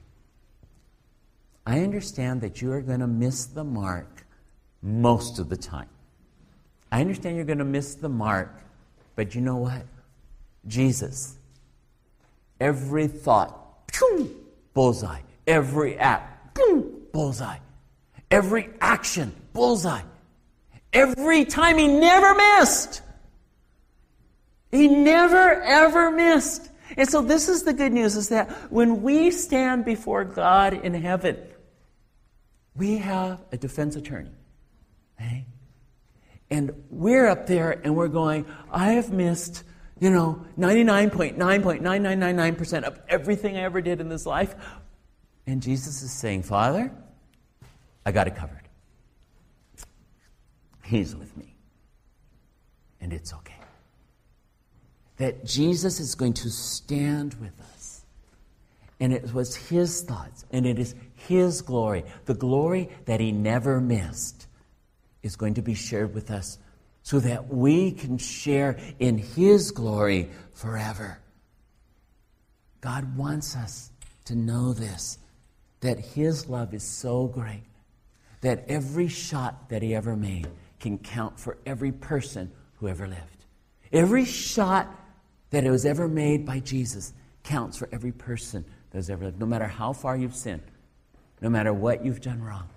I 1.66 1.80
understand 1.80 2.40
that 2.42 2.62
you 2.62 2.70
are 2.72 2.80
going 2.80 3.00
to 3.00 3.08
miss 3.08 3.46
the 3.46 3.64
mark 3.64 4.24
most 4.80 5.40
of 5.40 5.48
the 5.48 5.56
time. 5.56 5.88
I 6.92 7.00
understand 7.00 7.34
you're 7.34 7.44
going 7.44 7.58
to 7.58 7.64
miss 7.64 7.96
the 7.96 8.08
mark, 8.08 8.62
but 9.16 9.34
you 9.34 9.40
know 9.40 9.56
what? 9.56 9.82
Jesus. 10.68 11.36
Every 12.60 13.08
thought, 13.08 13.88
pew, 13.88 14.45
bullseye. 14.76 15.22
Every 15.46 15.96
act, 15.98 16.54
pew, 16.54 17.08
bullseye. 17.10 17.58
Every 18.30 18.68
action, 18.78 19.34
bullseye. 19.54 20.02
Every 20.92 21.46
time 21.46 21.78
he 21.78 21.88
never 21.88 22.34
missed. 22.34 23.00
He 24.70 24.86
never 24.88 25.62
ever 25.62 26.10
missed. 26.10 26.70
And 26.98 27.08
so 27.08 27.22
this 27.22 27.48
is 27.48 27.62
the 27.62 27.72
good 27.72 27.92
news 27.92 28.16
is 28.16 28.28
that 28.28 28.50
when 28.70 29.02
we 29.02 29.30
stand 29.30 29.86
before 29.86 30.24
God 30.24 30.74
in 30.74 30.92
heaven, 30.92 31.38
we 32.76 32.98
have 32.98 33.40
a 33.52 33.56
defense 33.56 33.96
attorney. 33.96 34.36
Okay? 35.18 35.46
And 36.50 36.84
we're 36.90 37.28
up 37.28 37.46
there 37.46 37.80
and 37.82 37.96
we're 37.96 38.08
going, 38.08 38.44
I 38.70 38.92
have 38.92 39.10
missed, 39.10 39.64
you 39.98 40.10
know, 40.10 40.44
99.9.9999% 40.58 42.82
of 42.82 43.00
everything 43.08 43.56
I 43.56 43.62
ever 43.62 43.80
did 43.80 44.00
in 44.00 44.08
this 44.08 44.26
life. 44.26 44.54
And 45.46 45.62
Jesus 45.62 46.02
is 46.02 46.12
saying, 46.12 46.42
Father, 46.42 46.92
I 48.04 48.12
got 48.12 48.26
it 48.26 48.36
covered. 48.36 48.68
He's 50.84 51.16
with 51.16 51.34
me. 51.36 51.54
And 53.00 53.12
it's 53.12 53.32
okay. 53.32 53.54
That 55.16 55.44
Jesus 55.44 55.98
is 55.98 56.14
going 56.14 56.34
to 56.34 56.50
stand 56.50 57.34
with 57.34 57.58
us. 57.74 58.04
And 59.00 59.12
it 59.12 59.34
was 59.34 59.56
his 59.56 60.02
thoughts, 60.02 60.44
and 60.50 60.66
it 60.66 60.78
is 60.78 60.94
his 61.14 61.60
glory, 61.60 62.04
the 62.24 62.34
glory 62.34 62.88
that 63.04 63.20
he 63.20 63.30
never 63.30 63.80
missed, 63.80 64.46
is 65.22 65.36
going 65.36 65.54
to 65.54 65.62
be 65.62 65.74
shared 65.74 66.14
with 66.14 66.30
us 66.30 66.58
so 67.06 67.20
that 67.20 67.46
we 67.46 67.92
can 67.92 68.18
share 68.18 68.76
in 68.98 69.16
his 69.16 69.70
glory 69.70 70.28
forever. 70.54 71.20
God 72.80 73.16
wants 73.16 73.54
us 73.54 73.92
to 74.24 74.34
know 74.34 74.72
this 74.72 75.16
that 75.82 76.00
his 76.00 76.48
love 76.48 76.74
is 76.74 76.82
so 76.82 77.28
great 77.28 77.62
that 78.40 78.64
every 78.66 79.06
shot 79.06 79.68
that 79.68 79.82
he 79.82 79.94
ever 79.94 80.16
made 80.16 80.48
can 80.80 80.98
count 80.98 81.38
for 81.38 81.58
every 81.64 81.92
person 81.92 82.50
who 82.78 82.88
ever 82.88 83.06
lived. 83.06 83.44
Every 83.92 84.24
shot 84.24 84.92
that 85.50 85.62
was 85.62 85.86
ever 85.86 86.08
made 86.08 86.44
by 86.44 86.58
Jesus 86.58 87.12
counts 87.44 87.76
for 87.76 87.88
every 87.92 88.10
person 88.10 88.64
that 88.90 88.98
has 88.98 89.10
ever 89.10 89.26
lived, 89.26 89.38
no 89.38 89.46
matter 89.46 89.68
how 89.68 89.92
far 89.92 90.16
you've 90.16 90.34
sinned, 90.34 90.72
no 91.40 91.50
matter 91.50 91.72
what 91.72 92.04
you've 92.04 92.20
done 92.20 92.42
wrong, 92.42 92.68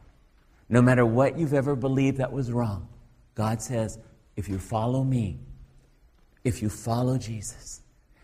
no 0.70 0.84
matter 0.84 1.04
what 1.04 1.40
you've 1.40 1.56
ever 1.56 1.76
believed 1.76 2.18
that 2.18 2.32
was 2.32 2.52
wrong. 2.52 2.88
God 3.34 3.60
says, 3.62 3.98
if 4.40 4.48
you 4.48 4.58
follow 4.58 5.04
me, 5.04 5.38
if 6.46 6.62
you 6.62 6.70
follow 6.70 7.18
Jesus, 7.18 7.82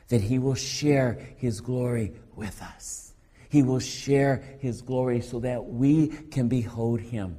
then 0.07 0.21
he 0.21 0.39
will 0.39 0.55
share 0.55 1.19
his 1.35 1.59
glory 1.59 2.13
with 2.37 2.61
us. 2.61 3.13
He 3.49 3.61
will 3.61 3.81
share 3.81 4.41
his 4.59 4.81
glory 4.81 5.19
so 5.19 5.41
that 5.41 5.65
we 5.65 6.07
can 6.07 6.47
behold 6.47 7.01
him. 7.01 7.37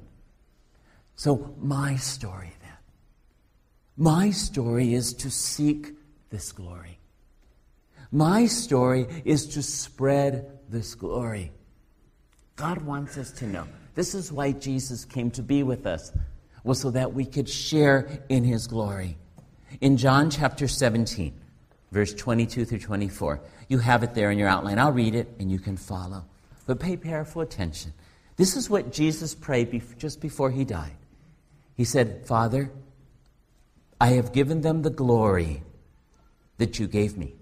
So, 1.14 1.54
my 1.58 1.96
story 1.96 2.52
then. 2.60 2.76
My 3.96 4.30
story 4.30 4.92
is 4.92 5.14
to 5.14 5.30
seek 5.30 5.94
this 6.28 6.52
glory. 6.52 6.98
My 8.12 8.44
story 8.44 9.06
is 9.24 9.46
to 9.54 9.62
spread 9.62 10.50
this 10.68 10.94
glory. 10.94 11.50
God 12.56 12.82
wants 12.82 13.16
us 13.16 13.32
to 13.32 13.46
know. 13.46 13.66
This 13.94 14.14
is 14.14 14.30
why 14.30 14.52
Jesus 14.52 15.06
came 15.06 15.30
to 15.30 15.42
be 15.42 15.62
with 15.62 15.86
us, 15.86 16.12
was 16.66 16.80
so 16.80 16.90
that 16.90 17.14
we 17.14 17.24
could 17.24 17.48
share 17.48 18.08
in 18.28 18.44
his 18.44 18.66
glory. 18.66 19.16
In 19.80 19.96
John 19.96 20.30
chapter 20.30 20.66
17, 20.66 21.32
verse 21.92 22.12
22 22.12 22.64
through 22.64 22.80
24, 22.80 23.40
you 23.68 23.78
have 23.78 24.02
it 24.02 24.14
there 24.14 24.30
in 24.30 24.38
your 24.38 24.48
outline. 24.48 24.78
I'll 24.78 24.92
read 24.92 25.14
it 25.14 25.28
and 25.38 25.50
you 25.50 25.58
can 25.58 25.76
follow. 25.76 26.24
But 26.66 26.80
pay 26.80 26.96
careful 26.96 27.42
attention. 27.42 27.92
This 28.36 28.56
is 28.56 28.68
what 28.68 28.92
Jesus 28.92 29.34
prayed 29.34 29.82
just 29.96 30.20
before 30.20 30.50
he 30.50 30.64
died. 30.64 30.96
He 31.76 31.84
said, 31.84 32.26
Father, 32.26 32.70
I 34.00 34.08
have 34.08 34.32
given 34.32 34.60
them 34.60 34.82
the 34.82 34.90
glory 34.90 35.62
that 36.58 36.78
you 36.78 36.86
gave 36.86 37.16
me, 37.16 37.34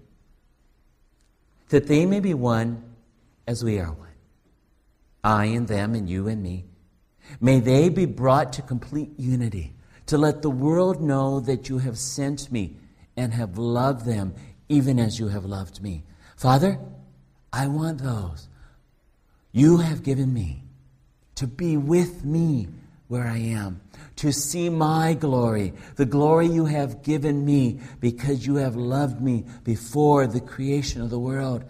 that 1.69 1.87
they 1.87 2.05
may 2.05 2.19
be 2.19 2.33
one 2.33 2.83
as 3.47 3.63
we 3.63 3.79
are 3.79 3.91
one. 3.91 4.09
I 5.23 5.45
and 5.45 5.67
them, 5.67 5.95
and 5.95 6.07
you 6.09 6.27
and 6.27 6.43
me. 6.43 6.65
May 7.39 7.59
they 7.59 7.89
be 7.89 8.05
brought 8.05 8.53
to 8.53 8.61
complete 8.61 9.11
unity, 9.17 9.73
to 10.07 10.17
let 10.17 10.41
the 10.41 10.49
world 10.49 11.01
know 11.01 11.39
that 11.41 11.69
you 11.69 11.79
have 11.79 11.97
sent 11.97 12.51
me 12.51 12.77
and 13.17 13.33
have 13.33 13.57
loved 13.57 14.05
them 14.05 14.35
even 14.69 14.99
as 14.99 15.19
you 15.19 15.27
have 15.29 15.45
loved 15.45 15.81
me. 15.81 16.03
Father, 16.35 16.79
I 17.51 17.67
want 17.67 17.99
those 17.99 18.49
you 19.51 19.77
have 19.77 20.03
given 20.03 20.33
me 20.33 20.63
to 21.35 21.47
be 21.47 21.77
with 21.77 22.25
me 22.25 22.67
where 23.07 23.25
I 23.25 23.37
am, 23.37 23.81
to 24.17 24.33
see 24.33 24.69
my 24.69 25.13
glory, 25.13 25.73
the 25.95 26.05
glory 26.05 26.47
you 26.47 26.65
have 26.65 27.03
given 27.03 27.45
me 27.45 27.79
because 27.99 28.45
you 28.45 28.55
have 28.55 28.75
loved 28.75 29.21
me 29.21 29.45
before 29.63 30.27
the 30.27 30.41
creation 30.41 31.01
of 31.01 31.09
the 31.09 31.19
world. 31.19 31.63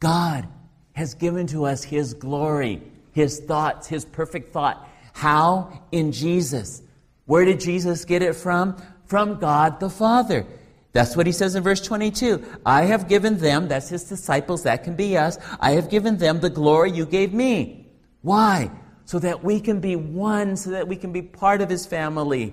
God 0.00 0.48
has 0.92 1.14
given 1.14 1.46
to 1.48 1.64
us 1.64 1.84
His 1.84 2.12
glory, 2.12 2.82
His 3.18 3.40
thoughts, 3.40 3.86
His 3.86 4.04
perfect 4.04 4.52
thought. 4.52 4.88
How? 5.12 5.82
In 5.92 6.12
Jesus. 6.12 6.82
Where 7.26 7.44
did 7.44 7.60
Jesus 7.60 8.04
get 8.04 8.22
it 8.22 8.34
from? 8.34 8.80
From 9.06 9.38
God 9.38 9.80
the 9.80 9.90
Father. 9.90 10.46
That's 10.92 11.16
what 11.16 11.26
he 11.26 11.32
says 11.32 11.54
in 11.54 11.62
verse 11.62 11.82
22. 11.82 12.44
I 12.64 12.84
have 12.84 13.08
given 13.08 13.38
them, 13.38 13.68
that's 13.68 13.88
his 13.88 14.04
disciples, 14.04 14.62
that 14.62 14.84
can 14.84 14.96
be 14.96 15.18
us, 15.18 15.38
I 15.60 15.72
have 15.72 15.90
given 15.90 16.16
them 16.16 16.40
the 16.40 16.50
glory 16.50 16.92
you 16.92 17.04
gave 17.04 17.34
me. 17.34 17.86
Why? 18.22 18.70
so 19.08 19.18
that 19.18 19.42
we 19.42 19.58
can 19.58 19.80
be 19.80 19.96
one, 19.96 20.54
so 20.54 20.68
that 20.68 20.86
we 20.86 20.94
can 20.94 21.12
be 21.12 21.22
part 21.22 21.62
of 21.62 21.70
His 21.70 21.86
family, 21.86 22.52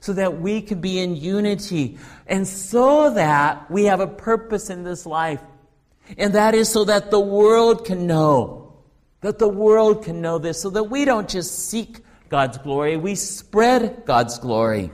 so 0.00 0.12
that 0.12 0.38
we 0.38 0.60
can 0.60 0.82
be 0.82 0.98
in 0.98 1.16
unity, 1.16 1.96
and 2.26 2.46
so 2.46 3.14
that 3.14 3.70
we 3.70 3.84
have 3.84 4.00
a 4.00 4.06
purpose 4.06 4.68
in 4.68 4.84
this 4.84 5.06
life. 5.06 5.40
And 6.18 6.34
that 6.34 6.54
is 6.54 6.68
so 6.68 6.84
that 6.84 7.10
the 7.10 7.18
world 7.18 7.86
can 7.86 8.06
know, 8.06 8.63
that 9.24 9.38
the 9.38 9.48
world 9.48 10.04
can 10.04 10.20
know 10.20 10.36
this, 10.36 10.60
so 10.60 10.68
that 10.68 10.84
we 10.84 11.06
don't 11.06 11.30
just 11.30 11.70
seek 11.70 12.00
God's 12.28 12.58
glory, 12.58 12.98
we 12.98 13.14
spread 13.14 14.02
God's 14.04 14.38
glory. 14.38 14.90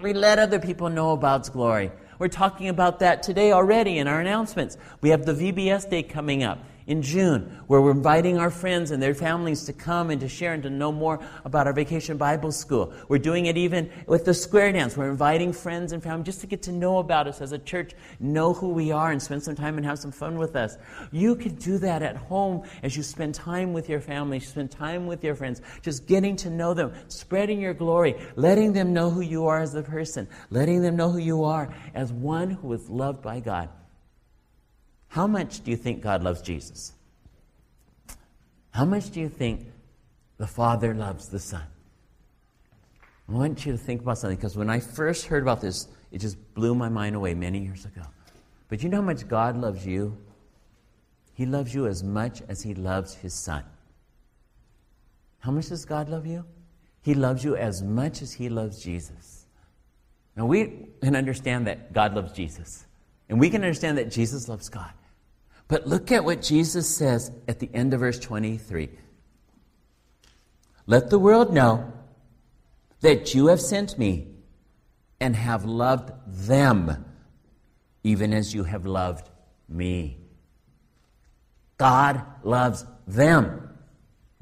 We 0.00 0.12
let 0.12 0.38
other 0.38 0.60
people 0.60 0.88
know 0.88 1.10
about 1.10 1.52
glory. 1.52 1.90
We're 2.20 2.28
talking 2.28 2.68
about 2.68 3.00
that 3.00 3.24
today 3.24 3.50
already 3.50 3.98
in 3.98 4.06
our 4.06 4.20
announcements. 4.20 4.76
We 5.00 5.08
have 5.08 5.26
the 5.26 5.32
VBS 5.32 5.90
Day 5.90 6.04
coming 6.04 6.44
up 6.44 6.60
in 6.88 7.02
June, 7.02 7.42
where 7.66 7.82
we're 7.82 7.90
inviting 7.90 8.38
our 8.38 8.50
friends 8.50 8.90
and 8.90 9.02
their 9.02 9.14
families 9.14 9.64
to 9.64 9.74
come 9.74 10.08
and 10.08 10.22
to 10.22 10.28
share 10.28 10.54
and 10.54 10.62
to 10.62 10.70
know 10.70 10.90
more 10.90 11.20
about 11.44 11.66
our 11.66 11.72
Vacation 11.74 12.16
Bible 12.16 12.50
School. 12.50 12.94
We're 13.08 13.18
doing 13.18 13.44
it 13.44 13.58
even 13.58 13.90
with 14.06 14.24
the 14.24 14.32
Square 14.32 14.72
Dance. 14.72 14.96
We're 14.96 15.10
inviting 15.10 15.52
friends 15.52 15.92
and 15.92 16.02
family 16.02 16.24
just 16.24 16.40
to 16.40 16.46
get 16.46 16.62
to 16.62 16.72
know 16.72 16.98
about 16.98 17.28
us 17.28 17.42
as 17.42 17.52
a 17.52 17.58
church, 17.58 17.92
know 18.20 18.54
who 18.54 18.70
we 18.70 18.90
are, 18.90 19.12
and 19.12 19.22
spend 19.22 19.42
some 19.42 19.54
time 19.54 19.76
and 19.76 19.84
have 19.84 19.98
some 19.98 20.10
fun 20.10 20.38
with 20.38 20.56
us. 20.56 20.78
You 21.12 21.36
could 21.36 21.58
do 21.58 21.76
that 21.76 22.02
at 22.02 22.16
home 22.16 22.66
as 22.82 22.96
you 22.96 23.02
spend 23.02 23.34
time 23.34 23.74
with 23.74 23.90
your 23.90 24.00
family, 24.00 24.40
spend 24.40 24.70
time 24.70 25.06
with 25.06 25.22
your 25.22 25.34
friends, 25.34 25.60
just 25.82 26.06
getting 26.06 26.36
to 26.36 26.48
know 26.48 26.72
them, 26.72 26.94
spreading 27.08 27.60
your 27.60 27.74
glory, 27.74 28.16
letting 28.34 28.72
them 28.72 28.94
know 28.94 29.10
who 29.10 29.20
you 29.20 29.46
are 29.46 29.60
as 29.60 29.74
a 29.74 29.82
person, 29.82 30.26
letting 30.48 30.80
them 30.80 30.96
know 30.96 31.10
who 31.10 31.18
you 31.18 31.44
are 31.44 31.68
as 31.94 32.14
one 32.14 32.48
who 32.48 32.72
is 32.72 32.88
loved 32.88 33.20
by 33.20 33.40
God. 33.40 33.68
How 35.08 35.26
much 35.26 35.64
do 35.64 35.70
you 35.70 35.76
think 35.76 36.02
God 36.02 36.22
loves 36.22 36.42
Jesus? 36.42 36.92
How 38.70 38.84
much 38.84 39.10
do 39.10 39.20
you 39.20 39.28
think 39.28 39.66
the 40.36 40.46
Father 40.46 40.94
loves 40.94 41.28
the 41.28 41.38
Son? 41.38 41.64
I 43.28 43.32
want 43.32 43.66
you 43.66 43.72
to 43.72 43.78
think 43.78 44.02
about 44.02 44.18
something 44.18 44.36
because 44.36 44.56
when 44.56 44.70
I 44.70 44.80
first 44.80 45.26
heard 45.26 45.42
about 45.42 45.60
this, 45.60 45.88
it 46.12 46.18
just 46.18 46.36
blew 46.54 46.74
my 46.74 46.88
mind 46.88 47.16
away 47.16 47.34
many 47.34 47.58
years 47.58 47.84
ago. 47.84 48.02
But 48.68 48.82
you 48.82 48.88
know 48.88 48.98
how 48.98 49.02
much 49.02 49.26
God 49.28 49.56
loves 49.56 49.86
you? 49.86 50.16
He 51.34 51.46
loves 51.46 51.74
you 51.74 51.86
as 51.86 52.02
much 52.02 52.42
as 52.48 52.62
He 52.62 52.74
loves 52.74 53.14
His 53.14 53.34
Son. 53.34 53.64
How 55.40 55.50
much 55.50 55.68
does 55.68 55.84
God 55.84 56.08
love 56.08 56.26
you? 56.26 56.44
He 57.02 57.14
loves 57.14 57.44
you 57.44 57.56
as 57.56 57.82
much 57.82 58.22
as 58.22 58.32
He 58.32 58.48
loves 58.48 58.82
Jesus. 58.82 59.46
Now, 60.36 60.46
we 60.46 60.86
can 61.02 61.16
understand 61.16 61.66
that 61.66 61.92
God 61.92 62.14
loves 62.14 62.32
Jesus, 62.32 62.86
and 63.28 63.40
we 63.40 63.50
can 63.50 63.62
understand 63.62 63.98
that 63.98 64.10
Jesus 64.10 64.48
loves 64.48 64.68
God. 64.68 64.92
But 65.68 65.86
look 65.86 66.10
at 66.10 66.24
what 66.24 66.40
Jesus 66.40 66.88
says 66.88 67.30
at 67.46 67.58
the 67.58 67.70
end 67.74 67.92
of 67.92 68.00
verse 68.00 68.18
23. 68.18 68.88
Let 70.86 71.10
the 71.10 71.18
world 71.18 71.52
know 71.52 71.92
that 73.02 73.34
you 73.34 73.48
have 73.48 73.60
sent 73.60 73.98
me 73.98 74.28
and 75.20 75.36
have 75.36 75.66
loved 75.66 76.10
them, 76.26 77.04
even 78.02 78.32
as 78.32 78.54
you 78.54 78.64
have 78.64 78.86
loved 78.86 79.28
me. 79.68 80.16
God 81.76 82.24
loves 82.42 82.86
them. 83.06 83.68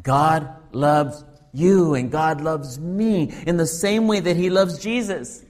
God 0.03 0.49
loves 0.73 1.25
you 1.53 1.95
and 1.95 2.11
God 2.13 2.41
loves 2.41 2.79
me 2.79 3.35
in 3.47 3.57
the 3.57 3.67
same 3.67 4.07
way 4.07 4.21
that 4.21 4.37
He 4.37 4.51
loves 4.51 4.79
Jesus. 4.79 5.43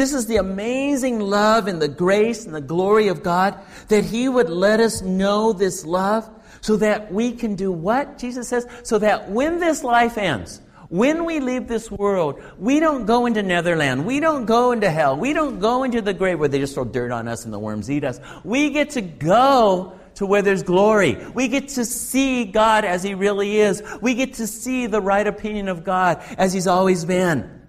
This 0.00 0.14
is 0.14 0.24
the 0.24 0.38
amazing 0.38 1.20
love 1.20 1.66
and 1.66 1.82
the 1.82 1.86
grace 1.86 2.46
and 2.46 2.54
the 2.54 2.62
glory 2.62 3.08
of 3.08 3.22
God 3.22 3.60
that 3.88 4.02
He 4.02 4.30
would 4.30 4.48
let 4.48 4.80
us 4.80 5.02
know 5.02 5.52
this 5.52 5.84
love 5.84 6.26
so 6.62 6.76
that 6.76 7.12
we 7.12 7.32
can 7.32 7.54
do 7.54 7.70
what? 7.70 8.16
Jesus 8.16 8.48
says, 8.48 8.66
so 8.82 8.98
that 8.98 9.30
when 9.30 9.60
this 9.60 9.84
life 9.84 10.16
ends, 10.16 10.62
when 10.88 11.26
we 11.26 11.38
leave 11.38 11.68
this 11.68 11.90
world, 11.90 12.42
we 12.58 12.80
don't 12.80 13.04
go 13.04 13.26
into 13.26 13.42
Netherland. 13.42 14.06
We 14.06 14.20
don't 14.20 14.46
go 14.46 14.72
into 14.72 14.90
hell. 14.90 15.18
We 15.18 15.34
don't 15.34 15.60
go 15.60 15.82
into 15.84 16.00
the 16.00 16.14
grave 16.14 16.40
where 16.40 16.48
they 16.48 16.60
just 16.60 16.72
throw 16.72 16.86
dirt 16.86 17.12
on 17.12 17.28
us 17.28 17.44
and 17.44 17.52
the 17.52 17.58
worms 17.58 17.90
eat 17.90 18.02
us. 18.02 18.20
We 18.42 18.70
get 18.70 18.88
to 18.92 19.02
go 19.02 20.00
to 20.14 20.24
where 20.24 20.40
there's 20.40 20.62
glory. 20.62 21.18
We 21.34 21.46
get 21.48 21.68
to 21.68 21.84
see 21.84 22.46
God 22.46 22.86
as 22.86 23.02
He 23.02 23.12
really 23.12 23.58
is. 23.58 23.82
We 24.00 24.14
get 24.14 24.32
to 24.34 24.46
see 24.46 24.86
the 24.86 25.02
right 25.02 25.26
opinion 25.26 25.68
of 25.68 25.84
God 25.84 26.22
as 26.38 26.54
He's 26.54 26.66
always 26.66 27.04
been. 27.04 27.59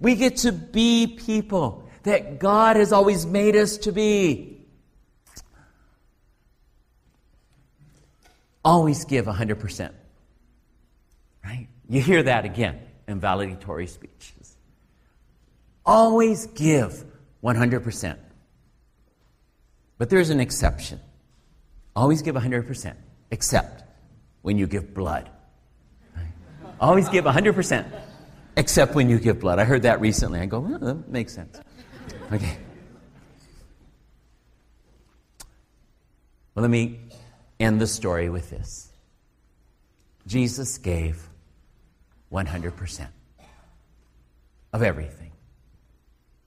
We 0.00 0.14
get 0.14 0.38
to 0.38 0.52
be 0.52 1.06
people 1.06 1.88
that 2.04 2.38
God 2.38 2.76
has 2.76 2.92
always 2.92 3.26
made 3.26 3.56
us 3.56 3.78
to 3.78 3.92
be. 3.92 4.60
Always 8.64 9.04
give 9.04 9.26
100%. 9.26 9.92
Right? 11.44 11.68
You 11.88 12.00
hear 12.00 12.22
that 12.22 12.44
again 12.44 12.80
in 13.06 13.18
valedictory 13.18 13.86
speeches. 13.86 14.56
Always 15.84 16.46
give 16.46 17.04
100%. 17.42 18.18
But 19.96 20.10
there's 20.10 20.30
an 20.30 20.38
exception. 20.38 21.00
Always 21.96 22.22
give 22.22 22.36
100%, 22.36 22.94
except 23.30 23.82
when 24.42 24.58
you 24.58 24.66
give 24.66 24.94
blood. 24.94 25.28
Right? 26.14 26.26
Always 26.80 27.08
give 27.08 27.24
100% 27.24 28.07
except 28.58 28.94
when 28.94 29.08
you 29.08 29.18
give 29.18 29.38
blood. 29.38 29.60
I 29.60 29.64
heard 29.64 29.82
that 29.82 30.00
recently. 30.00 30.40
I 30.40 30.46
go, 30.46 30.60
that 30.78 31.08
makes 31.08 31.32
sense. 31.32 31.60
Okay. 32.32 32.58
Well, 36.54 36.62
let 36.62 36.70
me 36.70 36.98
end 37.60 37.80
the 37.80 37.86
story 37.86 38.28
with 38.28 38.50
this 38.50 38.90
Jesus 40.26 40.76
gave 40.76 41.28
100% 42.32 43.06
of 44.72 44.82
everything 44.82 45.30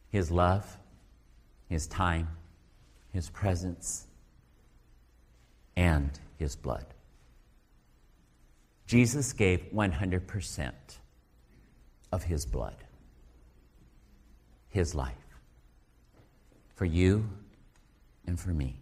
His 0.10 0.30
love, 0.30 0.78
His 1.70 1.88
time, 1.88 2.28
His 3.14 3.30
presence, 3.30 4.06
and 5.78 6.12
His 6.38 6.58
blood. 6.58 6.86
Jesus 8.86 9.32
gave 9.32 9.62
100% 9.74 10.72
of 12.12 12.24
his 12.24 12.46
blood, 12.46 12.76
his 14.70 14.94
life, 14.94 15.16
for 16.76 16.86
you 16.86 17.28
and 18.28 18.40
for 18.40 18.50
me. 18.50 18.78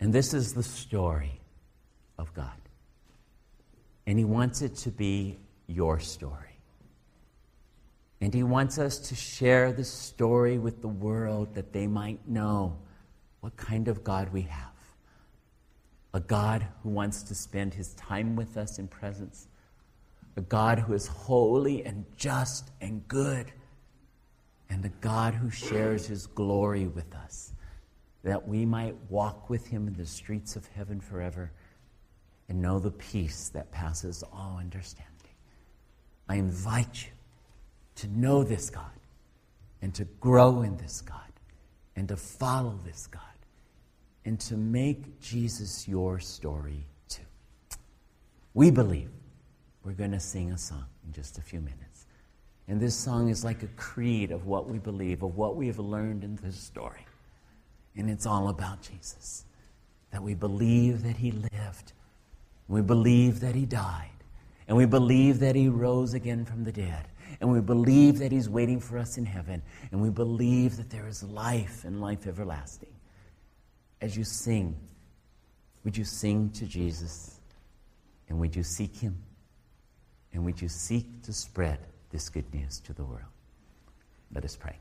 And 0.00 0.12
this 0.12 0.34
is 0.34 0.52
the 0.52 0.62
story 0.62 1.40
of 2.18 2.32
God. 2.34 2.52
And 4.06 4.18
he 4.18 4.24
wants 4.24 4.62
it 4.62 4.76
to 4.76 4.90
be 4.90 5.38
your 5.66 5.98
story. 5.98 6.58
And 8.20 8.32
he 8.32 8.42
wants 8.42 8.78
us 8.78 8.98
to 9.08 9.14
share 9.14 9.72
the 9.72 9.84
story 9.84 10.58
with 10.58 10.80
the 10.80 10.88
world 10.88 11.54
that 11.54 11.72
they 11.72 11.86
might 11.86 12.26
know 12.28 12.78
what 13.40 13.56
kind 13.56 13.88
of 13.88 14.04
God 14.04 14.32
we 14.32 14.42
have. 14.42 14.70
A 16.14 16.20
God 16.20 16.66
who 16.82 16.90
wants 16.90 17.22
to 17.24 17.34
spend 17.34 17.74
his 17.74 17.92
time 17.94 18.36
with 18.36 18.56
us 18.56 18.78
in 18.78 18.88
presence 18.88 19.48
a 20.36 20.40
God 20.40 20.78
who 20.78 20.94
is 20.94 21.06
holy 21.06 21.84
and 21.84 22.04
just 22.16 22.70
and 22.80 23.06
good, 23.08 23.52
and 24.68 24.84
a 24.84 24.88
God 25.00 25.34
who 25.34 25.50
shares 25.50 26.06
his 26.06 26.26
glory 26.26 26.86
with 26.86 27.14
us, 27.14 27.52
that 28.22 28.48
we 28.48 28.64
might 28.64 28.96
walk 29.08 29.48
with 29.48 29.66
him 29.66 29.86
in 29.86 29.94
the 29.94 30.06
streets 30.06 30.56
of 30.56 30.66
heaven 30.68 31.00
forever 31.00 31.52
and 32.48 32.60
know 32.60 32.78
the 32.78 32.90
peace 32.90 33.50
that 33.50 33.70
passes 33.70 34.24
all 34.32 34.56
understanding. 34.58 35.10
I 36.28 36.36
invite 36.36 37.04
you 37.04 37.12
to 37.96 38.08
know 38.08 38.42
this 38.42 38.70
God 38.70 38.84
and 39.82 39.94
to 39.94 40.04
grow 40.20 40.62
in 40.62 40.76
this 40.78 41.00
God 41.00 41.20
and 41.94 42.08
to 42.08 42.16
follow 42.16 42.78
this 42.84 43.06
God 43.06 43.22
and 44.24 44.40
to 44.40 44.56
make 44.56 45.20
Jesus 45.20 45.86
your 45.86 46.18
story 46.18 46.86
too. 47.08 47.22
We 48.54 48.70
believe 48.70 49.10
we're 49.84 49.92
going 49.92 50.12
to 50.12 50.20
sing 50.20 50.50
a 50.52 50.58
song 50.58 50.86
in 51.06 51.12
just 51.12 51.38
a 51.38 51.42
few 51.42 51.60
minutes. 51.60 52.06
And 52.66 52.80
this 52.80 52.96
song 52.96 53.28
is 53.28 53.44
like 53.44 53.62
a 53.62 53.66
creed 53.76 54.30
of 54.30 54.46
what 54.46 54.68
we 54.68 54.78
believe, 54.78 55.22
of 55.22 55.36
what 55.36 55.56
we 55.56 55.66
have 55.66 55.78
learned 55.78 56.24
in 56.24 56.36
this 56.36 56.56
story. 56.56 57.04
And 57.96 58.08
it's 58.08 58.26
all 58.26 58.48
about 58.48 58.80
Jesus. 58.82 59.44
That 60.10 60.22
we 60.22 60.34
believe 60.34 61.02
that 61.02 61.16
he 61.16 61.32
lived, 61.32 61.92
we 62.68 62.80
believe 62.80 63.40
that 63.40 63.54
he 63.54 63.66
died, 63.66 64.10
and 64.66 64.76
we 64.76 64.86
believe 64.86 65.40
that 65.40 65.54
he 65.54 65.68
rose 65.68 66.14
again 66.14 66.44
from 66.44 66.64
the 66.64 66.72
dead. 66.72 67.06
And 67.40 67.50
we 67.50 67.60
believe 67.60 68.20
that 68.20 68.30
he's 68.32 68.48
waiting 68.48 68.80
for 68.80 68.96
us 68.96 69.18
in 69.18 69.26
heaven. 69.26 69.60
And 69.90 70.00
we 70.00 70.08
believe 70.08 70.76
that 70.76 70.88
there 70.88 71.08
is 71.08 71.22
life 71.24 71.84
and 71.84 72.00
life 72.00 72.26
everlasting. 72.26 72.94
As 74.00 74.16
you 74.16 74.24
sing, 74.24 74.76
would 75.82 75.96
you 75.96 76.04
sing 76.04 76.50
to 76.50 76.64
Jesus? 76.64 77.40
And 78.28 78.38
would 78.38 78.54
you 78.54 78.62
seek 78.62 78.96
him? 78.96 79.18
And 80.34 80.44
would 80.44 80.60
you 80.60 80.68
seek 80.68 81.22
to 81.22 81.32
spread 81.32 81.78
this 82.10 82.28
good 82.28 82.52
news 82.52 82.80
to 82.80 82.92
the 82.92 83.04
world? 83.04 83.22
Let 84.34 84.44
us 84.44 84.56
pray. 84.56 84.76